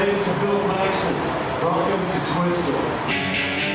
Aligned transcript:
Hey, 0.00 0.12
this 0.12 0.26
is 0.26 0.38
Bill 0.38 0.58
Paxton. 0.60 1.14
Welcome 1.60 2.00
to. 2.08 2.20
I 2.40 3.69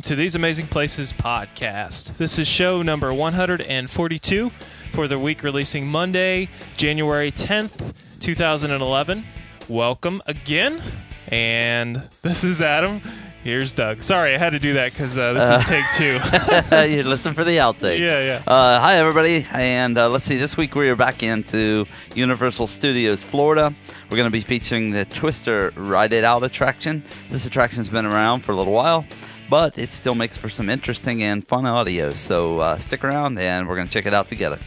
welcome 0.00 0.16
to 0.16 0.16
These 0.16 0.34
Amazing 0.34 0.68
Places 0.68 1.12
podcast. 1.12 2.16
This 2.16 2.38
is 2.38 2.48
show 2.48 2.80
number 2.80 3.12
142 3.12 4.50
for 4.92 5.06
the 5.06 5.18
week 5.18 5.42
releasing 5.42 5.86
Monday, 5.86 6.48
January 6.78 7.30
10th, 7.30 7.92
2011. 8.18 9.26
Welcome 9.68 10.22
again, 10.24 10.80
and 11.28 12.08
this 12.22 12.44
is 12.44 12.62
Adam. 12.62 13.02
Here's 13.44 13.72
Doug. 13.72 14.02
Sorry, 14.02 14.34
I 14.34 14.38
had 14.38 14.50
to 14.50 14.58
do 14.58 14.74
that 14.74 14.92
because 14.92 15.18
uh, 15.18 15.34
this 15.34 15.50
is 15.50 15.68
take 15.68 15.84
two. 15.92 16.96
you 16.96 17.02
listen 17.02 17.34
for 17.34 17.44
the 17.44 17.56
outtake. 17.56 17.98
Yeah, 18.00 18.20
yeah. 18.20 18.42
Uh, 18.46 18.80
hi, 18.80 18.96
everybody. 18.96 19.46
And 19.50 19.98
uh, 19.98 20.08
let's 20.08 20.24
see, 20.24 20.36
this 20.36 20.56
week 20.56 20.74
we 20.74 20.88
are 20.88 20.96
back 20.96 21.22
into 21.22 21.86
Universal 22.14 22.66
Studios 22.66 23.24
Florida. 23.24 23.74
We're 24.10 24.16
going 24.16 24.26
to 24.26 24.30
be 24.30 24.40
featuring 24.40 24.90
the 24.90 25.04
Twister 25.04 25.72
Ride 25.76 26.12
It 26.12 26.24
Out 26.24 26.42
attraction. 26.42 27.02
This 27.30 27.46
attraction's 27.46 27.88
been 27.88 28.06
around 28.06 28.42
for 28.42 28.52
a 28.52 28.56
little 28.56 28.74
while, 28.74 29.06
but 29.50 29.76
it 29.76 29.90
still 29.90 30.14
makes 30.14 30.38
for 30.38 30.48
some 30.48 30.70
interesting 30.70 31.24
and 31.24 31.46
fun 31.46 31.66
audio. 31.66 32.10
So 32.10 32.60
uh, 32.60 32.78
stick 32.78 33.04
around 33.04 33.38
and 33.38 33.68
we're 33.68 33.74
going 33.74 33.88
to 33.88 33.92
check 33.92 34.06
it 34.06 34.14
out 34.14 34.28
together. 34.28 34.58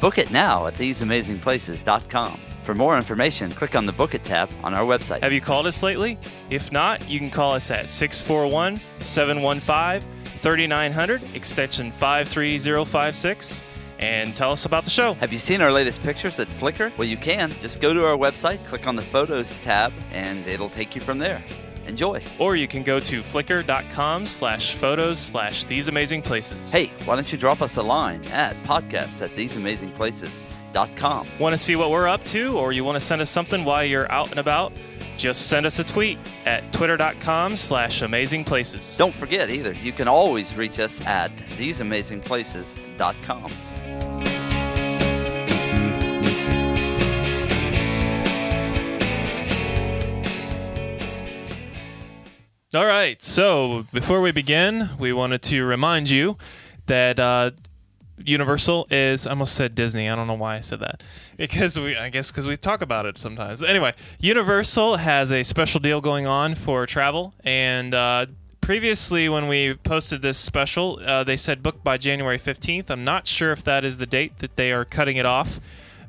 Book 0.00 0.18
it 0.18 0.30
now 0.30 0.66
at 0.66 0.74
theseamazingplaces.com. 0.74 2.38
For 2.62 2.74
more 2.74 2.96
information, 2.96 3.50
click 3.50 3.74
on 3.74 3.86
the 3.86 3.92
Book 3.92 4.14
It 4.14 4.22
tab 4.22 4.50
on 4.62 4.74
our 4.74 4.84
website. 4.84 5.22
Have 5.22 5.32
you 5.32 5.40
called 5.40 5.66
us 5.66 5.82
lately? 5.82 6.18
If 6.50 6.70
not, 6.70 7.08
you 7.08 7.18
can 7.18 7.30
call 7.30 7.52
us 7.52 7.70
at 7.70 7.88
641 7.88 8.80
715 9.00 10.13
3900, 10.44 11.34
extension 11.34 11.90
53056, 11.90 13.62
and 13.98 14.36
tell 14.36 14.52
us 14.52 14.66
about 14.66 14.84
the 14.84 14.90
show. 14.90 15.14
Have 15.14 15.32
you 15.32 15.38
seen 15.38 15.62
our 15.62 15.72
latest 15.72 16.02
pictures 16.02 16.38
at 16.38 16.48
Flickr? 16.48 16.94
Well, 16.98 17.08
you 17.08 17.16
can. 17.16 17.50
Just 17.62 17.80
go 17.80 17.94
to 17.94 18.04
our 18.04 18.18
website, 18.18 18.62
click 18.66 18.86
on 18.86 18.94
the 18.94 19.00
Photos 19.00 19.58
tab, 19.60 19.90
and 20.12 20.46
it'll 20.46 20.68
take 20.68 20.94
you 20.94 21.00
from 21.00 21.18
there. 21.18 21.42
Enjoy. 21.86 22.22
Or 22.38 22.56
you 22.56 22.68
can 22.68 22.82
go 22.82 23.00
to 23.00 23.22
flickr.com 23.22 24.26
slash 24.26 24.74
photos 24.74 25.18
slash 25.18 25.64
these 25.64 25.88
amazing 25.88 26.20
places. 26.20 26.70
Hey, 26.70 26.92
why 27.06 27.14
don't 27.14 27.32
you 27.32 27.38
drop 27.38 27.62
us 27.62 27.78
a 27.78 27.82
line 27.82 28.22
at 28.28 28.54
podcast 28.64 29.22
at 29.22 29.34
Want 30.74 31.52
to 31.52 31.58
see 31.58 31.76
what 31.76 31.90
we're 31.90 32.08
up 32.08 32.24
to, 32.24 32.58
or 32.58 32.72
you 32.72 32.82
want 32.84 32.96
to 32.96 33.00
send 33.00 33.22
us 33.22 33.30
something 33.30 33.64
while 33.64 33.84
you're 33.84 34.10
out 34.10 34.30
and 34.30 34.40
about? 34.40 34.72
Just 35.16 35.46
send 35.48 35.66
us 35.66 35.78
a 35.78 35.84
tweet 35.84 36.18
at 36.44 36.72
twitter.com 36.72 37.54
slash 37.56 38.02
amazing 38.02 38.44
places. 38.44 38.96
Don't 38.98 39.14
forget 39.14 39.50
either, 39.50 39.72
you 39.74 39.92
can 39.92 40.08
always 40.08 40.56
reach 40.56 40.80
us 40.80 41.00
at 41.06 41.30
theseamazingplaces.com. 41.36 43.52
All 52.74 52.86
right. 52.86 53.22
So 53.22 53.84
before 53.92 54.20
we 54.20 54.32
begin, 54.32 54.90
we 54.98 55.12
wanted 55.12 55.42
to 55.42 55.64
remind 55.64 56.10
you 56.10 56.36
that 56.86 57.20
uh, 57.20 57.52
Universal 58.18 58.86
is. 58.90 59.26
I 59.26 59.30
almost 59.30 59.54
said 59.54 59.74
Disney. 59.74 60.08
I 60.08 60.14
don't 60.14 60.26
know 60.26 60.34
why 60.34 60.56
I 60.56 60.60
said 60.60 60.80
that 60.80 61.02
because 61.36 61.78
we. 61.78 61.96
I 61.96 62.08
guess 62.08 62.30
because 62.30 62.46
we 62.46 62.56
talk 62.56 62.80
about 62.82 63.06
it 63.06 63.18
sometimes. 63.18 63.62
Anyway, 63.62 63.92
Universal 64.20 64.96
has 64.98 65.32
a 65.32 65.42
special 65.42 65.80
deal 65.80 66.00
going 66.00 66.26
on 66.26 66.54
for 66.54 66.86
travel, 66.86 67.34
and 67.42 67.94
uh, 67.94 68.26
previously 68.60 69.28
when 69.28 69.48
we 69.48 69.74
posted 69.74 70.22
this 70.22 70.38
special, 70.38 71.00
uh, 71.04 71.24
they 71.24 71.36
said 71.36 71.62
book 71.62 71.82
by 71.82 71.96
January 71.96 72.38
fifteenth. 72.38 72.90
I'm 72.90 73.04
not 73.04 73.26
sure 73.26 73.52
if 73.52 73.64
that 73.64 73.84
is 73.84 73.98
the 73.98 74.06
date 74.06 74.38
that 74.38 74.56
they 74.56 74.72
are 74.72 74.84
cutting 74.84 75.16
it 75.16 75.26
off, 75.26 75.60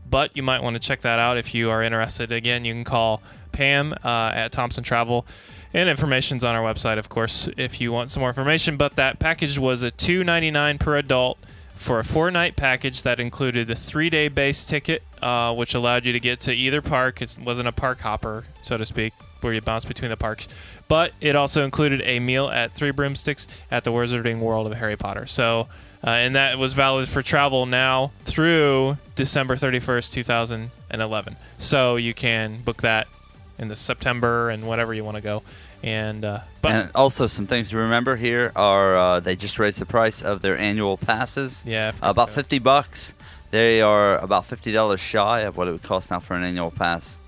but 0.10 0.36
you 0.38 0.44
might 0.44 0.62
want 0.62 0.76
to 0.76 0.80
check 0.80 1.02
that 1.02 1.20
out 1.20 1.38
if 1.38 1.56
you 1.56 1.70
are 1.72 1.82
interested. 1.82 2.32
Again, 2.32 2.66
you 2.66 2.74
can 2.74 2.84
call 2.84 3.22
Pam 3.52 3.94
uh, 4.04 4.32
at 4.34 4.52
Thompson 4.52 4.84
Travel. 4.84 5.26
And 5.74 5.90
information's 5.90 6.46
on 6.46 6.56
our 6.56 6.64
website, 6.64 6.98
of 6.98 7.10
course, 7.10 7.50
if 7.58 7.82
you 7.82 7.92
want 7.92 8.10
some 8.10 8.22
more 8.22 8.30
information. 8.30 8.78
But 8.78 8.96
that 8.96 9.20
package 9.20 9.60
was 9.60 9.82
a 9.82 9.92
two 9.92 10.24
ninety 10.24 10.50
nine 10.50 10.78
per 10.78 10.96
adult 10.96 11.38
for 11.76 12.00
a 12.00 12.04
four 12.04 12.32
night 12.32 12.56
package 12.56 13.04
that 13.04 13.20
included 13.20 13.70
a 13.70 13.76
three 13.76 14.10
day 14.10 14.28
base 14.28 14.66
ticket, 14.66 15.04
uh, 15.22 15.54
which 15.54 15.76
allowed 15.76 16.06
you 16.06 16.14
to 16.14 16.20
get 16.20 16.40
to 16.42 16.54
either 16.54 16.82
park. 16.82 17.22
It 17.22 17.38
wasn't 17.44 17.68
a 17.68 17.72
park 17.72 18.00
hopper, 18.00 18.46
so 18.62 18.78
to 18.78 18.86
speak, 18.86 19.14
where 19.42 19.54
you 19.54 19.62
bounce 19.62 19.86
between 19.86 20.10
the 20.10 20.18
parks. 20.18 20.48
But 20.88 21.14
it 21.22 21.36
also 21.36 21.64
included 21.64 22.02
a 22.04 22.20
meal 22.20 22.48
at 22.48 22.74
Three 22.74 22.92
Broomsticks 22.92 23.48
at 23.72 23.84
the 23.84 23.92
Wizarding 23.92 24.40
World 24.40 24.68
of 24.68 24.74
Harry 24.78 24.96
Potter. 24.96 25.26
So, 25.26 25.68
uh, 26.04 26.12
and 26.12 26.36
that 26.36 26.58
was 26.58 26.74
valid 26.74 27.08
for 27.08 27.22
travel 27.22 27.66
now 27.66 28.12
through 28.26 28.98
December 29.16 29.56
31st, 29.56 30.14
2011. 30.14 31.36
So 31.58 31.96
you 31.96 32.14
can 32.14 32.62
book 32.62 32.82
that 32.82 33.08
in 33.58 33.68
the 33.68 33.76
September 33.76 34.50
and 34.50 34.68
whatever 34.68 34.94
you 34.94 35.04
want 35.04 35.16
to 35.16 35.22
go. 35.22 35.44
And 35.86 36.26
uh, 36.26 36.40
but 36.64 36.72
and 36.72 36.92
also, 36.96 37.28
some 37.28 37.46
things 37.46 37.70
to 37.70 37.78
remember 37.78 38.16
here 38.16 38.52
are 38.56 38.98
uh, 38.98 39.20
they 39.20 39.36
just 39.36 39.60
raised 39.60 39.78
the 39.80 39.86
price 39.86 40.24
of 40.24 40.42
their 40.42 40.58
annual 40.58 40.98
passes. 40.98 41.64
Yeah, 41.66 41.92
about 42.02 42.30
so. 42.30 42.36
fifty 42.36 42.58
bucks. 42.58 43.14
They 43.52 43.82
are 43.82 44.18
about 44.18 44.48
fifty 44.48 44.72
dollars 44.72 45.00
shy 45.00 45.42
of 45.42 45.58
what 45.58 45.68
it 45.68 45.72
would 45.72 45.84
cost 45.84 46.10
now 46.10 46.20
for 46.20 46.34
an 46.36 46.42
annual 46.44 46.72
pass, 46.72 47.20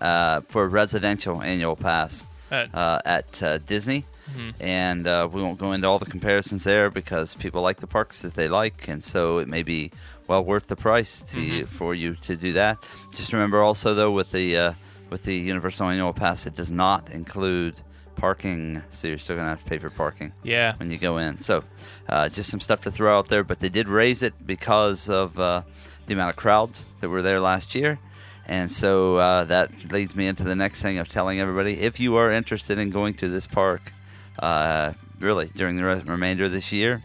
uh, 0.00 0.40
for 0.48 0.64
a 0.64 0.68
residential 0.68 1.42
annual 1.42 1.76
pass 1.76 2.26
At- 2.50 2.74
uh, 2.74 3.00
at 3.04 3.42
uh, 3.42 3.58
Disney. 3.58 4.04
Mhm. 4.34 4.54
And 4.60 5.06
uh, 5.06 5.28
we 5.30 5.42
won't 5.42 5.58
go 5.58 5.72
into 5.72 5.86
all 5.86 5.98
the 5.98 6.06
comparisons 6.10 6.64
there 6.64 6.88
because 6.88 7.34
people 7.34 7.60
like 7.60 7.80
the 7.80 7.86
parks 7.86 8.22
that 8.22 8.34
they 8.34 8.48
like, 8.48 8.88
and 8.88 9.04
so 9.04 9.38
it 9.38 9.46
may 9.48 9.62
be 9.62 9.90
well 10.26 10.42
worth 10.42 10.68
the 10.68 10.76
price 10.76 11.20
to 11.32 11.36
Mm-hmm. 11.36 11.64
for 11.66 11.94
you 11.94 12.14
to 12.14 12.34
do 12.36 12.52
that. 12.54 12.78
Just 13.14 13.32
remember 13.34 13.60
also 13.60 13.92
though 13.92 14.10
with 14.12 14.30
the 14.32 14.56
uh, 14.56 14.72
with 15.10 15.24
the 15.24 15.34
Universal 15.34 15.88
Annual 15.88 16.14
Pass, 16.14 16.46
it 16.46 16.54
does 16.54 16.70
not 16.72 17.10
include 17.10 17.74
parking, 18.16 18.82
so 18.90 19.08
you're 19.08 19.18
still 19.18 19.36
gonna 19.36 19.48
have 19.48 19.62
to 19.62 19.68
pay 19.68 19.78
for 19.78 19.90
parking 19.90 20.32
yeah, 20.42 20.74
when 20.76 20.90
you 20.90 20.98
go 20.98 21.18
in. 21.18 21.40
So, 21.40 21.64
uh, 22.08 22.28
just 22.28 22.50
some 22.50 22.60
stuff 22.60 22.82
to 22.82 22.90
throw 22.90 23.18
out 23.18 23.28
there. 23.28 23.44
But 23.44 23.60
they 23.60 23.68
did 23.68 23.88
raise 23.88 24.22
it 24.22 24.34
because 24.46 25.08
of 25.08 25.38
uh, 25.38 25.62
the 26.06 26.14
amount 26.14 26.30
of 26.30 26.36
crowds 26.36 26.88
that 27.00 27.08
were 27.08 27.22
there 27.22 27.40
last 27.40 27.74
year. 27.74 27.98
And 28.46 28.68
so 28.68 29.16
uh, 29.16 29.44
that 29.44 29.92
leads 29.92 30.16
me 30.16 30.26
into 30.26 30.42
the 30.42 30.56
next 30.56 30.82
thing 30.82 30.98
of 30.98 31.08
telling 31.08 31.38
everybody 31.38 31.80
if 31.80 32.00
you 32.00 32.16
are 32.16 32.32
interested 32.32 32.78
in 32.78 32.90
going 32.90 33.14
to 33.14 33.28
this 33.28 33.46
park, 33.46 33.92
uh, 34.40 34.92
really 35.20 35.46
during 35.54 35.76
the 35.76 35.84
re- 35.84 36.02
remainder 36.04 36.44
of 36.44 36.52
this 36.52 36.72
year, 36.72 37.04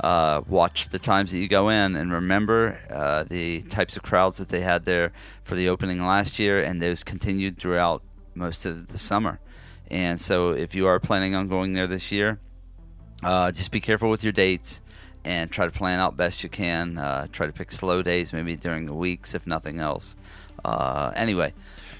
uh, 0.00 0.42
watch 0.46 0.90
the 0.90 0.98
times 0.98 1.32
that 1.32 1.38
you 1.38 1.48
go 1.48 1.70
in 1.70 1.96
and 1.96 2.12
remember 2.12 2.78
uh, 2.90 3.24
the 3.24 3.62
types 3.62 3.96
of 3.96 4.02
crowds 4.02 4.36
that 4.36 4.48
they 4.48 4.60
had 4.60 4.84
there 4.84 5.12
for 5.42 5.54
the 5.56 5.68
opening 5.68 6.06
last 6.06 6.38
year, 6.38 6.62
and 6.62 6.80
those 6.80 7.02
continued 7.02 7.56
throughout 7.56 8.02
most 8.34 8.66
of 8.66 8.88
the 8.88 8.98
summer. 8.98 9.40
And 9.90 10.20
so, 10.20 10.50
if 10.50 10.74
you 10.74 10.86
are 10.86 10.98
planning 10.98 11.34
on 11.34 11.48
going 11.48 11.72
there 11.74 11.86
this 11.86 12.10
year, 12.10 12.38
uh, 13.22 13.52
just 13.52 13.70
be 13.70 13.80
careful 13.80 14.10
with 14.10 14.24
your 14.24 14.32
dates 14.32 14.80
and 15.24 15.50
try 15.50 15.64
to 15.66 15.72
plan 15.72 15.98
out 16.00 16.16
best 16.16 16.42
you 16.42 16.48
can. 16.48 16.98
Uh, 16.98 17.26
try 17.32 17.46
to 17.46 17.52
pick 17.52 17.70
slow 17.72 18.02
days, 18.02 18.32
maybe 18.32 18.56
during 18.56 18.86
the 18.86 18.94
weeks, 18.94 19.34
if 19.34 19.46
nothing 19.46 19.78
else. 19.80 20.16
Uh, 20.64 21.12
anyway, 21.16 21.52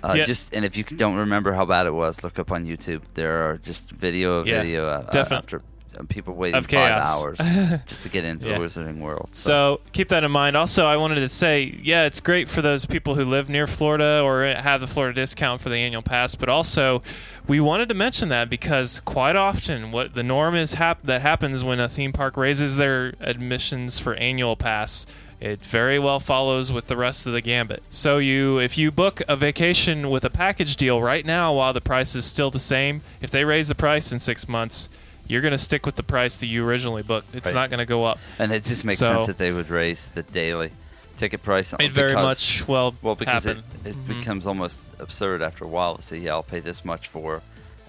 uh, 0.03 0.15
Yeah. 0.17 0.25
just 0.25 0.53
and 0.55 0.65
if 0.65 0.77
you 0.77 0.85
don't 0.85 1.15
remember 1.17 1.53
how 1.53 1.65
bad 1.65 1.87
it 1.87 1.93
was, 1.94 2.23
look 2.25 2.38
up 2.38 2.50
on 2.50 2.65
YouTube. 2.67 3.03
There 3.15 3.49
are 3.50 3.59
just 3.59 3.91
video 3.91 4.44
Yeah, 4.44 4.62
video 4.62 4.87
uh, 4.89 5.11
definite- 5.11 5.39
after 5.39 5.62
people 6.08 6.34
waiting 6.34 6.58
Of 6.58 6.66
five 6.66 7.02
hours 7.06 7.38
just 7.87 8.02
to 8.02 8.08
get 8.08 8.25
into 8.25 8.48
Yeah. 8.48 8.58
the 8.58 8.64
Wizarding 8.64 8.98
World. 8.98 9.28
So 9.32 9.81
keep 9.93 10.08
that 10.08 10.25
in 10.25 10.31
mind. 10.31 10.56
Also, 10.56 10.84
I 10.84 10.96
wanted 10.96 11.16
to 11.16 11.28
say, 11.28 11.78
yeah, 11.82 12.04
it's 12.04 12.20
great 12.20 12.48
for 12.48 12.60
those 12.62 12.84
people 12.87 13.14
who 13.14 13.25
live 13.25 13.48
near 13.48 13.66
Florida 13.66 14.20
or 14.22 14.44
have 14.44 14.81
the 14.81 14.87
Florida 14.87 15.14
discount 15.14 15.60
for 15.60 15.69
the 15.69 15.76
annual 15.76 16.02
pass. 16.02 16.34
But 16.34 16.48
also, 16.48 17.02
we 17.48 17.60
wanted 17.60 17.88
to 17.88 17.94
mention 17.94 18.28
that 18.28 18.50
because 18.50 19.00
quite 19.00 19.37
often, 19.37 19.93
what 19.93 20.14
the 20.14 20.22
norm 20.22 20.54
is 20.54 20.75
hap- 20.75 21.02
that 21.04 21.22
happens 21.22 21.62
when 21.64 21.81
a 21.81 21.88
theme 21.88 22.12
park 22.12 22.37
raises 22.37 22.76
their 22.76 23.14
admissions 23.20 23.98
for 23.98 24.14
annual 24.14 24.56
pass. 24.56 25.06
It 25.38 25.60
very 25.66 25.98
well 25.98 26.19
follows 26.19 26.72
with 26.72 26.87
the 26.87 26.96
rest 26.96 27.26
of 27.26 27.34
the 27.34 27.43
gambit. 27.43 27.82
So 27.90 28.16
you, 28.16 28.58
if 28.58 28.78
you 28.78 28.90
book 28.90 29.20
a 29.28 29.37
vacation 29.37 30.08
with 30.08 30.25
a 30.25 30.31
package 30.31 30.76
deal 30.76 31.02
right 31.02 31.26
now, 31.26 31.52
while 31.52 31.75
the 31.75 31.82
price 31.82 32.14
is 32.14 32.25
still 32.25 32.50
the 32.50 32.58
same, 32.58 33.02
if 33.20 33.31
they 33.31 33.44
raise 33.44 33.69
the 33.69 33.75
price 33.75 34.12
in 34.12 34.19
six 34.19 34.48
months, 34.48 34.88
you're 35.28 35.43
going 35.43 35.52
to 35.52 35.58
stick 35.58 35.84
with 35.87 35.96
the 35.96 36.02
price 36.02 36.37
that 36.38 36.46
you 36.46 36.67
originally 36.67 37.02
booked. 37.02 37.34
It's 37.34 37.46
Right. 37.52 37.55
not 37.55 37.70
going 37.70 37.78
to 37.78 37.87
go 37.87 38.05
up. 38.05 38.19
And 38.38 38.52
it 38.52 38.62
just 38.64 38.84
makes 38.84 38.99
So- 39.00 39.08
sense 39.08 39.26
that 39.26 39.38
they 39.38 39.52
would 39.52 39.70
raise 39.70 40.08
the 40.08 40.23
daily 40.23 40.70
ticket 41.19 41.43
price. 41.43 41.75
It 41.78 41.93
very 41.93 42.14
much 42.14 42.67
well, 42.69 42.94
Well, 43.02 43.14
because 43.14 43.44
happen. 43.44 43.62
it, 43.84 43.90
it 43.90 43.96
Mhm. 43.96 44.19
becomes 44.19 44.46
almost 44.46 44.93
absurd 44.99 45.40
after 45.43 45.64
a 45.64 45.69
while 45.69 45.96
to 45.96 46.02
say, 46.02 46.19
yeah, 46.19 46.32
I'll 46.32 46.43
pay 46.43 46.61
this 46.61 46.84
much 46.84 47.08
for 47.08 47.43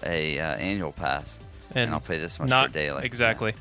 a 0.04 0.38
uh, 0.38 0.54
annual 0.56 0.92
pass, 0.92 1.38
and, 1.74 1.84
and 1.86 1.92
I'll 1.94 2.00
pay 2.00 2.18
this 2.18 2.38
much 2.38 2.48
not 2.48 2.68
for 2.68 2.74
daily. 2.74 3.04
exactly. 3.04 3.52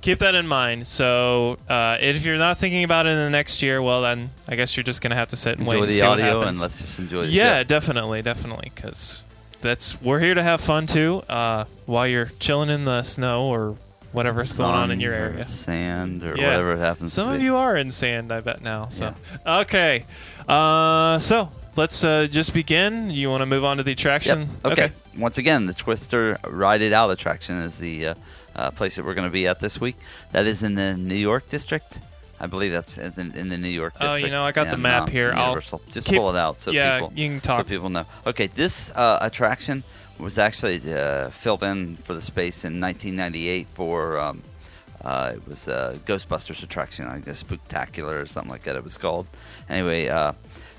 Keep 0.00 0.20
that 0.20 0.36
in 0.36 0.46
mind. 0.46 0.86
So, 0.86 1.58
uh, 1.68 1.96
if 2.00 2.24
you're 2.24 2.36
not 2.36 2.56
thinking 2.58 2.84
about 2.84 3.06
it 3.06 3.10
in 3.10 3.16
the 3.18 3.30
next 3.30 3.60
year, 3.62 3.82
well, 3.82 4.02
then 4.02 4.30
I 4.46 4.54
guess 4.54 4.76
you're 4.76 4.84
just 4.84 5.00
going 5.00 5.10
to 5.10 5.16
have 5.16 5.28
to 5.30 5.36
sit 5.36 5.52
and 5.58 5.62
Enjoy 5.62 5.72
wait 5.72 5.80
and 5.80 5.88
the 5.88 5.94
see 5.94 6.02
what 6.02 6.12
audio 6.12 6.24
and 6.26 6.38
happens. 6.40 6.60
let's 6.62 6.80
just 6.80 6.98
enjoy 7.00 7.22
the 7.26 7.32
yeah, 7.32 7.58
show. 7.58 7.64
definitely, 7.64 8.22
definitely, 8.22 8.70
because 8.72 9.22
that's 9.60 10.00
we're 10.00 10.20
here 10.20 10.34
to 10.34 10.42
have 10.42 10.60
fun 10.60 10.86
too. 10.86 11.22
Uh, 11.28 11.64
while 11.86 12.06
you're 12.06 12.30
chilling 12.38 12.70
in 12.70 12.84
the 12.84 13.02
snow 13.02 13.46
or 13.48 13.76
whatever's 14.12 14.52
going 14.52 14.70
on 14.74 14.90
in 14.90 14.96
Sun 14.98 15.00
your 15.00 15.12
area. 15.14 15.44
sand 15.44 16.22
or 16.24 16.34
Yeah. 16.36 16.48
whatever 16.48 16.72
it 16.74 16.78
happens 16.78 17.12
Some 17.12 17.28
of 17.28 17.38
be. 17.38 17.44
you 17.44 17.56
are 17.56 17.76
in 17.76 17.90
sand, 17.90 18.32
I 18.32 18.40
bet 18.40 18.62
now. 18.62 18.88
So 18.88 19.14
okay, 19.46 20.04
uh, 20.48 21.18
so 21.18 21.50
let's 21.76 22.02
uh, 22.04 22.26
just 22.30 22.54
begin. 22.54 23.10
You 23.10 23.30
want 23.30 23.42
to 23.42 23.46
move 23.46 23.64
on 23.64 23.76
to 23.76 23.82
the 23.82 23.90
Yep. 23.90 23.98
attraction? 23.98 24.48
Okay. 24.64 24.90
Once 25.16 25.36
again, 25.38 25.66
the 25.66 25.74
Twister 25.74 26.38
Ride 26.46 26.80
It 26.80 26.92
Out 26.92 27.10
attraction 27.10 27.58
is 27.58 27.78
the 27.78 28.08
uh, 28.08 28.14
uh, 28.56 28.70
place 28.70 28.96
that 28.96 29.04
we're 29.04 29.14
going 29.14 29.28
to 29.28 29.32
be 29.32 29.46
at 29.46 29.60
this 29.60 29.80
week. 29.80 29.96
That 30.32 30.46
is 30.46 30.62
in 30.62 30.74
the 30.74 30.96
New 30.96 31.14
York 31.16 31.48
district. 31.48 32.00
I 32.40 32.46
believe 32.46 32.72
that's 32.72 32.98
in 32.98 33.12
the, 33.14 33.38
in 33.38 33.48
the 33.48 33.58
New 33.58 33.68
York 33.68 33.94
Oh, 34.00 34.14
you 34.14 34.30
know, 34.30 34.42
I 34.42 34.52
got 34.52 34.70
the 34.70 34.76
map 34.76 35.04
um, 35.04 35.10
here. 35.10 35.32
I'll 35.34 35.48
Universal. 35.48 35.82
Just 35.90 36.06
keep- 36.06 36.18
pull 36.18 36.30
it 36.30 36.36
out 36.36 36.60
so 36.60 36.70
yeah, 36.70 37.00
people 37.00 37.12
you 37.16 37.28
can 37.28 37.40
talk. 37.40 37.60
so 37.60 37.64
people 37.68 37.88
know. 37.88 38.06
Okay, 38.26 38.46
this 38.46 38.90
uh, 38.92 39.18
attraction 39.20 39.82
was 40.18 40.38
actually 40.38 40.80
uh, 40.92 41.30
filled 41.30 41.62
in 41.62 41.96
for 41.96 42.14
the 42.14 42.22
space 42.22 42.64
in 42.64 42.80
1998 42.80 43.66
for. 43.74 44.18
Um, 44.18 44.42
uh, 45.04 45.34
it 45.36 45.46
was 45.46 45.68
a 45.68 45.98
Ghostbusters 46.06 46.60
attraction, 46.64 47.06
I 47.06 47.20
guess, 47.20 47.44
Spooktacular 47.44 48.20
or 48.20 48.26
something 48.26 48.50
like 48.50 48.64
that. 48.64 48.74
It 48.74 48.82
was 48.82 48.98
called. 48.98 49.28
Anyway, 49.68 50.08
uh, 50.08 50.32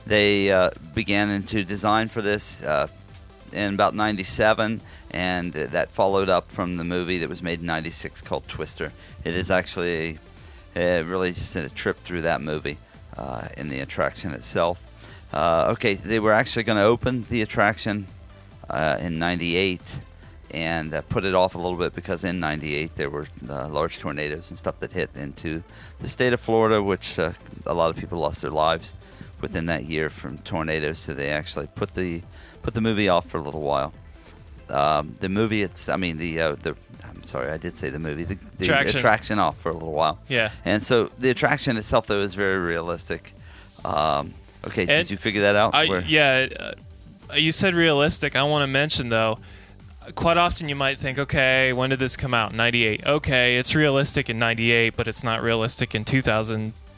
they 0.06 0.52
uh, 0.52 0.72
began 0.94 1.30
into 1.30 1.64
design 1.64 2.10
for 2.10 2.22
this 2.22 2.62
uh, 2.64 2.88
in 3.54 3.74
about 3.74 3.96
97 3.96 4.82
and 5.12 5.54
that 5.54 5.90
followed 5.90 6.30
up 6.30 6.52
from 6.52 6.78
the 6.78 6.84
movie 6.84 7.18
that 7.20 7.30
was 7.30 7.42
made 7.42 7.60
in 7.62 7.66
96 7.66 8.22
called 8.22 8.48
twister 8.48 8.92
it 9.24 9.34
is 9.34 9.50
actually 9.50 10.20
uh, 10.80 11.04
really 11.04 11.32
just 11.32 11.54
did 11.54 11.66
a 11.66 11.70
trip 11.70 11.98
through 12.04 12.22
that 12.22 12.42
movie 12.42 12.78
uh, 13.18 13.48
in 13.58 13.70
the 13.70 13.80
attraction 13.80 14.32
itself 14.32 14.82
uh, 15.34 15.68
okay 15.70 15.94
they 15.94 16.20
were 16.20 16.34
actually 16.34 16.64
going 16.64 16.78
to 16.78 16.84
open 16.84 17.26
the 17.30 17.42
attraction 17.42 18.08
uh, 18.70 18.98
in 19.00 19.20
98 19.20 20.02
and 20.52 20.94
uh, 20.94 21.02
put 21.04 21.26
it 21.26 21.36
off 21.36 21.56
a 21.56 21.58
little 21.58 21.78
bit 21.78 21.94
because 21.94 22.24
in 22.24 22.40
98 22.40 22.96
there 22.96 23.10
were 23.10 23.28
uh, 23.48 23.68
large 23.68 24.00
tornadoes 24.00 24.50
and 24.50 24.58
stuff 24.58 24.80
that 24.80 24.94
hit 24.94 25.10
into 25.16 25.64
the 26.00 26.10
state 26.10 26.34
of 26.34 26.40
Florida, 26.40 26.82
which 26.82 27.20
uh, 27.20 27.34
a 27.66 27.74
lot 27.74 27.90
of 27.90 27.98
people 27.98 28.20
lost 28.20 28.42
their 28.42 28.52
lives 28.52 28.96
within 29.42 29.68
that 29.68 29.86
year 29.86 30.10
from 30.10 30.38
tornadoes. 30.40 31.00
So 31.00 31.14
they 31.14 31.30
actually 31.30 31.68
put 31.68 31.94
the 31.94 32.24
put 32.62 32.74
the 32.74 32.82
movie 32.82 33.10
off 33.10 33.28
for 33.28 33.38
a 33.38 33.42
little 33.42 33.62
while. 33.62 33.94
Um, 34.70 35.16
the 35.20 35.30
movie, 35.30 35.64
it's 35.64 35.90
I 35.90 35.96
mean 35.96 36.18
the 36.18 36.42
uh, 36.42 36.56
the 36.56 36.76
I'm 37.04 37.24
sorry, 37.24 37.52
I 37.52 37.58
did 37.58 37.74
say 37.74 37.90
the 37.90 38.00
movie, 38.00 38.24
the, 38.24 38.36
the 38.58 38.64
Attraction. 38.66 38.98
attraction 38.98 39.40
off 39.40 39.58
for 39.60 39.70
a 39.70 39.74
little 39.74 39.92
while. 39.92 40.20
Yeah. 40.28 40.52
And 40.66 40.82
so 40.82 41.12
the 41.20 41.30
attraction 41.30 41.76
itself, 41.78 42.08
though, 42.08 42.22
is 42.22 42.34
very 42.36 42.58
realistic. 42.58 43.34
Um, 43.84 44.34
okay, 44.66 44.82
And 44.82 44.90
did 45.08 45.12
you 45.12 45.18
figure 45.18 45.42
that 45.42 45.56
out? 45.56 45.74
I, 45.76 46.00
yeah, 46.00 46.48
uh, 46.60 47.36
you 47.36 47.52
said 47.52 47.76
realistic. 47.76 48.36
I 48.36 48.44
want 48.44 48.64
to 48.64 48.68
mention 48.68 49.10
though, 49.10 49.40
quite 50.16 50.38
often 50.38 50.70
you 50.70 50.76
might 50.76 50.98
think, 50.98 51.18
okay, 51.20 51.74
when 51.74 51.90
did 51.90 52.00
this 52.00 52.16
come 52.18 52.34
out? 52.34 52.54
98. 52.54 53.06
Okay, 53.06 53.58
it's 53.58 53.76
realistic 53.76 54.30
in 54.30 54.40
98, 54.40 54.96
but 54.96 55.08
it's 55.08 55.24
not 55.24 55.42
realistic 55.42 55.96
in 55.96 56.04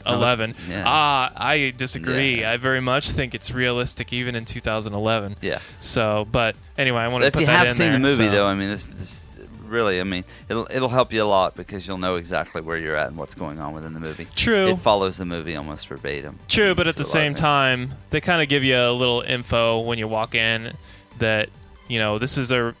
2011. 0.04 0.54
Yeah. 0.68 0.84
Ah, 0.86 1.32
I 1.36 1.72
disagree. 1.76 2.40
Yeah. 2.40 2.52
I 2.52 2.56
very 2.56 2.80
much 2.80 3.10
think 3.10 3.34
it's 3.34 3.50
realistic 3.50 4.12
even 4.12 4.34
in 4.34 4.44
2011. 4.44 5.36
Yeah. 5.40 5.58
So, 5.80 6.26
but 6.30 6.56
anyway, 6.78 7.00
I 7.00 7.08
want 7.08 7.22
to 7.22 7.28
if 7.28 7.32
put 7.34 7.40
you 7.40 7.46
that 7.46 7.52
have 7.58 7.66
in 7.68 7.72
seen 7.74 7.90
there, 7.90 7.92
the 7.92 7.98
movie, 7.98 8.26
so- 8.26 8.30
though, 8.30 8.46
I 8.46 8.54
mean, 8.54 8.68
this, 8.70 8.86
this 8.86 9.22
really, 9.66 10.00
I 10.00 10.04
mean, 10.04 10.24
it'll 10.48 10.68
it'll 10.70 10.88
help 10.90 11.12
you 11.12 11.22
a 11.22 11.24
lot 11.24 11.56
because 11.56 11.86
you'll 11.86 11.98
know 11.98 12.16
exactly 12.16 12.60
where 12.60 12.76
you're 12.76 12.96
at 12.96 13.08
and 13.08 13.16
what's 13.16 13.34
going 13.34 13.58
on 13.58 13.72
within 13.72 13.94
the 13.94 14.00
movie. 14.00 14.26
True. 14.36 14.68
It 14.68 14.78
follows 14.78 15.16
the 15.16 15.24
movie 15.24 15.56
almost 15.56 15.88
verbatim. 15.88 16.38
True, 16.48 16.74
but 16.74 16.86
at 16.86 16.96
the 16.96 17.04
same 17.04 17.34
time, 17.34 17.94
they 18.10 18.20
kind 18.20 18.42
of 18.42 18.48
give 18.48 18.62
you 18.62 18.76
a 18.76 18.92
little 18.92 19.22
info 19.22 19.80
when 19.80 19.98
you 19.98 20.06
walk 20.06 20.34
in 20.34 20.72
that 21.18 21.48
you 21.88 21.98
know 21.98 22.18
this 22.18 22.38
is 22.38 22.52
a 22.52 22.74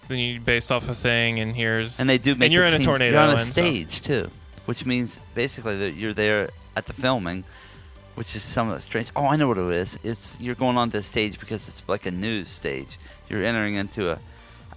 based 0.44 0.70
off 0.70 0.88
a 0.88 0.94
thing, 0.94 1.40
and 1.40 1.56
here's 1.56 1.98
and 1.98 2.08
they 2.08 2.18
do 2.18 2.34
make 2.34 2.46
and 2.46 2.52
you're 2.52 2.64
in 2.64 2.74
a 2.74 2.78
tornado. 2.78 3.12
You're 3.12 3.22
on 3.22 3.28
a 3.30 3.32
and 3.32 3.40
so- 3.40 3.62
stage 3.62 4.02
too, 4.02 4.30
which 4.66 4.84
means 4.86 5.18
basically 5.34 5.78
that 5.78 5.92
you're 5.92 6.14
there 6.14 6.50
at 6.76 6.86
the 6.86 6.92
filming, 6.92 7.44
which 8.14 8.34
is 8.36 8.42
somewhat 8.42 8.82
strange. 8.82 9.10
Oh, 9.16 9.26
I 9.26 9.36
know 9.36 9.48
what 9.48 9.58
it 9.58 9.70
is. 9.70 9.98
It's 10.02 10.36
you're 10.40 10.54
going 10.54 10.76
onto 10.76 10.98
a 10.98 11.02
stage 11.02 11.38
because 11.40 11.68
it's 11.68 11.82
like 11.88 12.06
a 12.06 12.10
news 12.10 12.50
stage. 12.50 12.98
You're 13.28 13.44
entering 13.44 13.74
into 13.74 14.10
a 14.10 14.18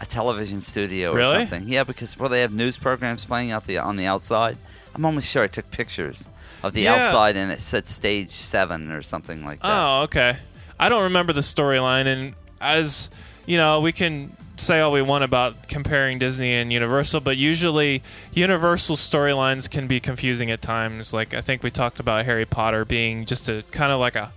a 0.02 0.06
television 0.06 0.60
studio 0.60 1.14
or 1.14 1.16
Really? 1.16 1.40
something. 1.40 1.70
Yeah, 1.70 1.86
because 1.86 2.20
well, 2.20 2.28
they 2.28 2.42
have 2.42 2.54
news 2.54 2.76
programs 2.78 3.24
playing 3.24 3.52
out 3.52 3.66
the 3.66 3.78
on 3.78 3.96
the 3.96 4.06
outside. 4.06 4.58
I'm 4.94 5.06
almost 5.06 5.28
sure 5.30 5.44
I 5.44 5.48
took 5.48 5.72
pictures 5.72 6.28
of 6.64 6.74
the 6.74 6.82
Yeah. 6.82 6.96
outside 6.96 7.38
and 7.38 7.50
it 7.52 7.62
said 7.62 7.88
stage 7.88 8.32
seven 8.34 8.92
or 8.92 9.02
something 9.02 9.46
like 9.46 9.62
that. 9.62 9.72
Oh, 9.72 10.02
okay. 10.04 10.38
I 10.78 10.90
don't 10.90 11.04
remember 11.04 11.32
the 11.32 11.40
storyline, 11.42 12.08
and 12.08 12.34
as 12.60 13.10
you 13.46 13.56
know, 13.58 13.80
we 13.80 13.94
can 13.94 14.36
say 14.58 14.80
all 14.80 14.92
we 14.92 15.02
want 15.02 15.24
about 15.24 15.68
comparing 15.68 16.20
Disney 16.20 16.54
and 16.54 16.72
Universal, 16.72 17.22
but 17.22 17.38
usually 17.38 18.02
Universal 18.34 18.96
storylines 18.96 19.70
can 19.70 19.88
be 19.88 20.00
confusing 20.00 20.52
at 20.52 20.62
times. 20.62 21.14
Like 21.14 21.34
I 21.34 21.42
think 21.42 21.64
we 21.64 21.72
talked 21.72 22.00
about 22.00 22.26
Harry 22.26 22.46
Potter 22.46 22.86
being 22.86 23.26
just 23.26 23.50
a 23.50 23.64
kind 23.72 23.92
of 23.92 24.00
like 24.00 24.16
a 24.16 24.32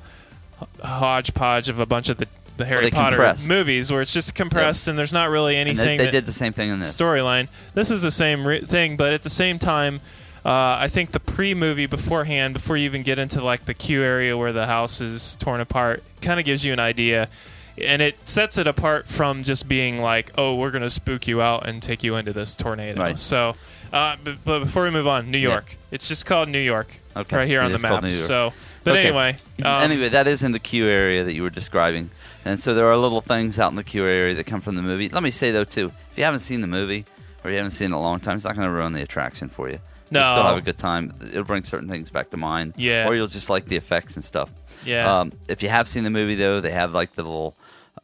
hodgepodge 0.82 1.68
of 1.68 1.78
a 1.78 1.86
bunch 1.86 2.08
of 2.08 2.18
the, 2.18 2.26
the 2.56 2.64
Harry 2.64 2.84
they 2.86 2.90
Potter 2.90 3.16
compress. 3.16 3.46
movies, 3.46 3.90
where 3.92 4.02
it's 4.02 4.12
just 4.12 4.34
compressed 4.34 4.88
and 4.88 4.98
there's 4.98 5.12
not 5.12 5.30
really 5.30 5.56
anything. 5.56 5.98
they, 5.98 6.06
they 6.06 6.10
did 6.10 6.26
the 6.26 6.32
same 6.32 6.52
thing 6.52 6.70
in 6.70 6.80
this. 6.80 6.94
storyline. 6.94 7.48
This 7.74 7.90
is 7.90 8.02
the 8.02 8.10
same 8.10 8.46
re- 8.46 8.60
thing, 8.60 8.96
but 8.96 9.12
at 9.12 9.22
the 9.22 9.30
same 9.30 9.58
time, 9.58 10.00
uh, 10.44 10.78
I 10.80 10.88
think 10.88 11.12
the 11.12 11.20
pre-movie 11.20 11.86
beforehand, 11.86 12.54
before 12.54 12.76
you 12.76 12.84
even 12.84 13.02
get 13.02 13.18
into 13.18 13.42
like 13.42 13.64
the 13.66 13.74
queue 13.74 14.02
area 14.02 14.36
where 14.36 14.52
the 14.52 14.66
house 14.66 15.00
is 15.00 15.36
torn 15.36 15.60
apart, 15.60 16.02
kind 16.22 16.40
of 16.40 16.46
gives 16.46 16.64
you 16.64 16.72
an 16.72 16.80
idea, 16.80 17.28
and 17.84 18.02
it 18.02 18.16
sets 18.28 18.58
it 18.58 18.66
apart 18.66 19.06
from 19.06 19.42
just 19.44 19.68
being 19.68 20.00
like, 20.00 20.32
"Oh, 20.36 20.54
we're 20.56 20.70
gonna 20.70 20.90
spook 20.90 21.26
you 21.26 21.40
out 21.42 21.66
and 21.66 21.82
take 21.82 22.02
you 22.02 22.16
into 22.16 22.32
this 22.32 22.54
tornado." 22.54 23.00
Right. 23.00 23.18
So, 23.18 23.54
uh, 23.92 24.16
but, 24.22 24.44
but 24.44 24.60
before 24.60 24.84
we 24.84 24.90
move 24.90 25.06
on, 25.06 25.30
New 25.30 25.38
Yeah. 25.38 25.50
York. 25.50 25.76
It's 25.90 26.08
just 26.08 26.26
called 26.26 26.48
New 26.48 26.58
York, 26.60 26.96
Okay. 27.16 27.36
right 27.36 27.48
here 27.48 27.60
It 27.60 27.64
on 27.66 27.72
the 27.72 27.78
map. 27.78 28.04
So, 28.12 28.52
but 28.84 28.96
Okay. 28.96 29.06
anyway, 29.08 29.36
um, 29.62 29.82
anyway, 29.82 30.08
that 30.10 30.26
is 30.26 30.42
in 30.42 30.52
the 30.52 30.58
queue 30.58 30.86
area 30.86 31.24
that 31.24 31.34
you 31.34 31.42
were 31.42 31.50
describing, 31.50 32.10
and 32.44 32.58
so 32.58 32.74
there 32.74 32.86
are 32.86 32.96
little 32.96 33.20
things 33.20 33.58
out 33.58 33.70
in 33.70 33.76
the 33.76 33.84
queue 33.84 34.06
area 34.06 34.34
that 34.34 34.44
come 34.44 34.60
from 34.60 34.76
the 34.76 34.82
movie. 34.82 35.08
Let 35.08 35.22
me 35.22 35.30
say 35.30 35.50
though, 35.50 35.64
too, 35.64 35.86
if 36.12 36.18
you 36.18 36.24
haven't 36.24 36.40
seen 36.40 36.60
the 36.60 36.66
movie 36.66 37.04
or 37.44 37.50
you 37.50 37.56
haven't 37.56 37.70
seen 37.72 37.86
it 37.86 37.88
in 37.88 37.92
a 37.92 38.00
long 38.00 38.20
time, 38.20 38.36
it's 38.36 38.44
not 38.44 38.54
going 38.56 38.66
to 38.66 38.72
ruin 38.72 38.92
the 38.92 39.02
attraction 39.02 39.48
for 39.48 39.68
you. 39.70 39.78
No. 40.10 40.20
You'll 40.22 40.32
still 40.32 40.44
have 40.44 40.56
a 40.56 40.60
good 40.62 40.78
time. 40.78 41.12
It'll 41.22 41.44
bring 41.44 41.64
certain 41.64 41.86
things 41.88 42.08
back 42.08 42.30
to 42.30 42.36
mind. 42.38 42.72
Yeah. 42.78 43.06
Or 43.06 43.14
you'll 43.14 43.26
just 43.26 43.50
like 43.50 43.66
the 43.66 43.76
effects 43.76 44.16
and 44.16 44.24
stuff. 44.24 44.48
Yeah. 44.84 45.20
Um, 45.20 45.32
if 45.48 45.62
you 45.62 45.68
have 45.68 45.86
seen 45.86 46.02
the 46.04 46.10
movie 46.10 46.34
though, 46.34 46.60
they 46.62 46.70
have 46.70 46.92
like 46.94 47.12
the 47.12 47.22
little 47.22 47.54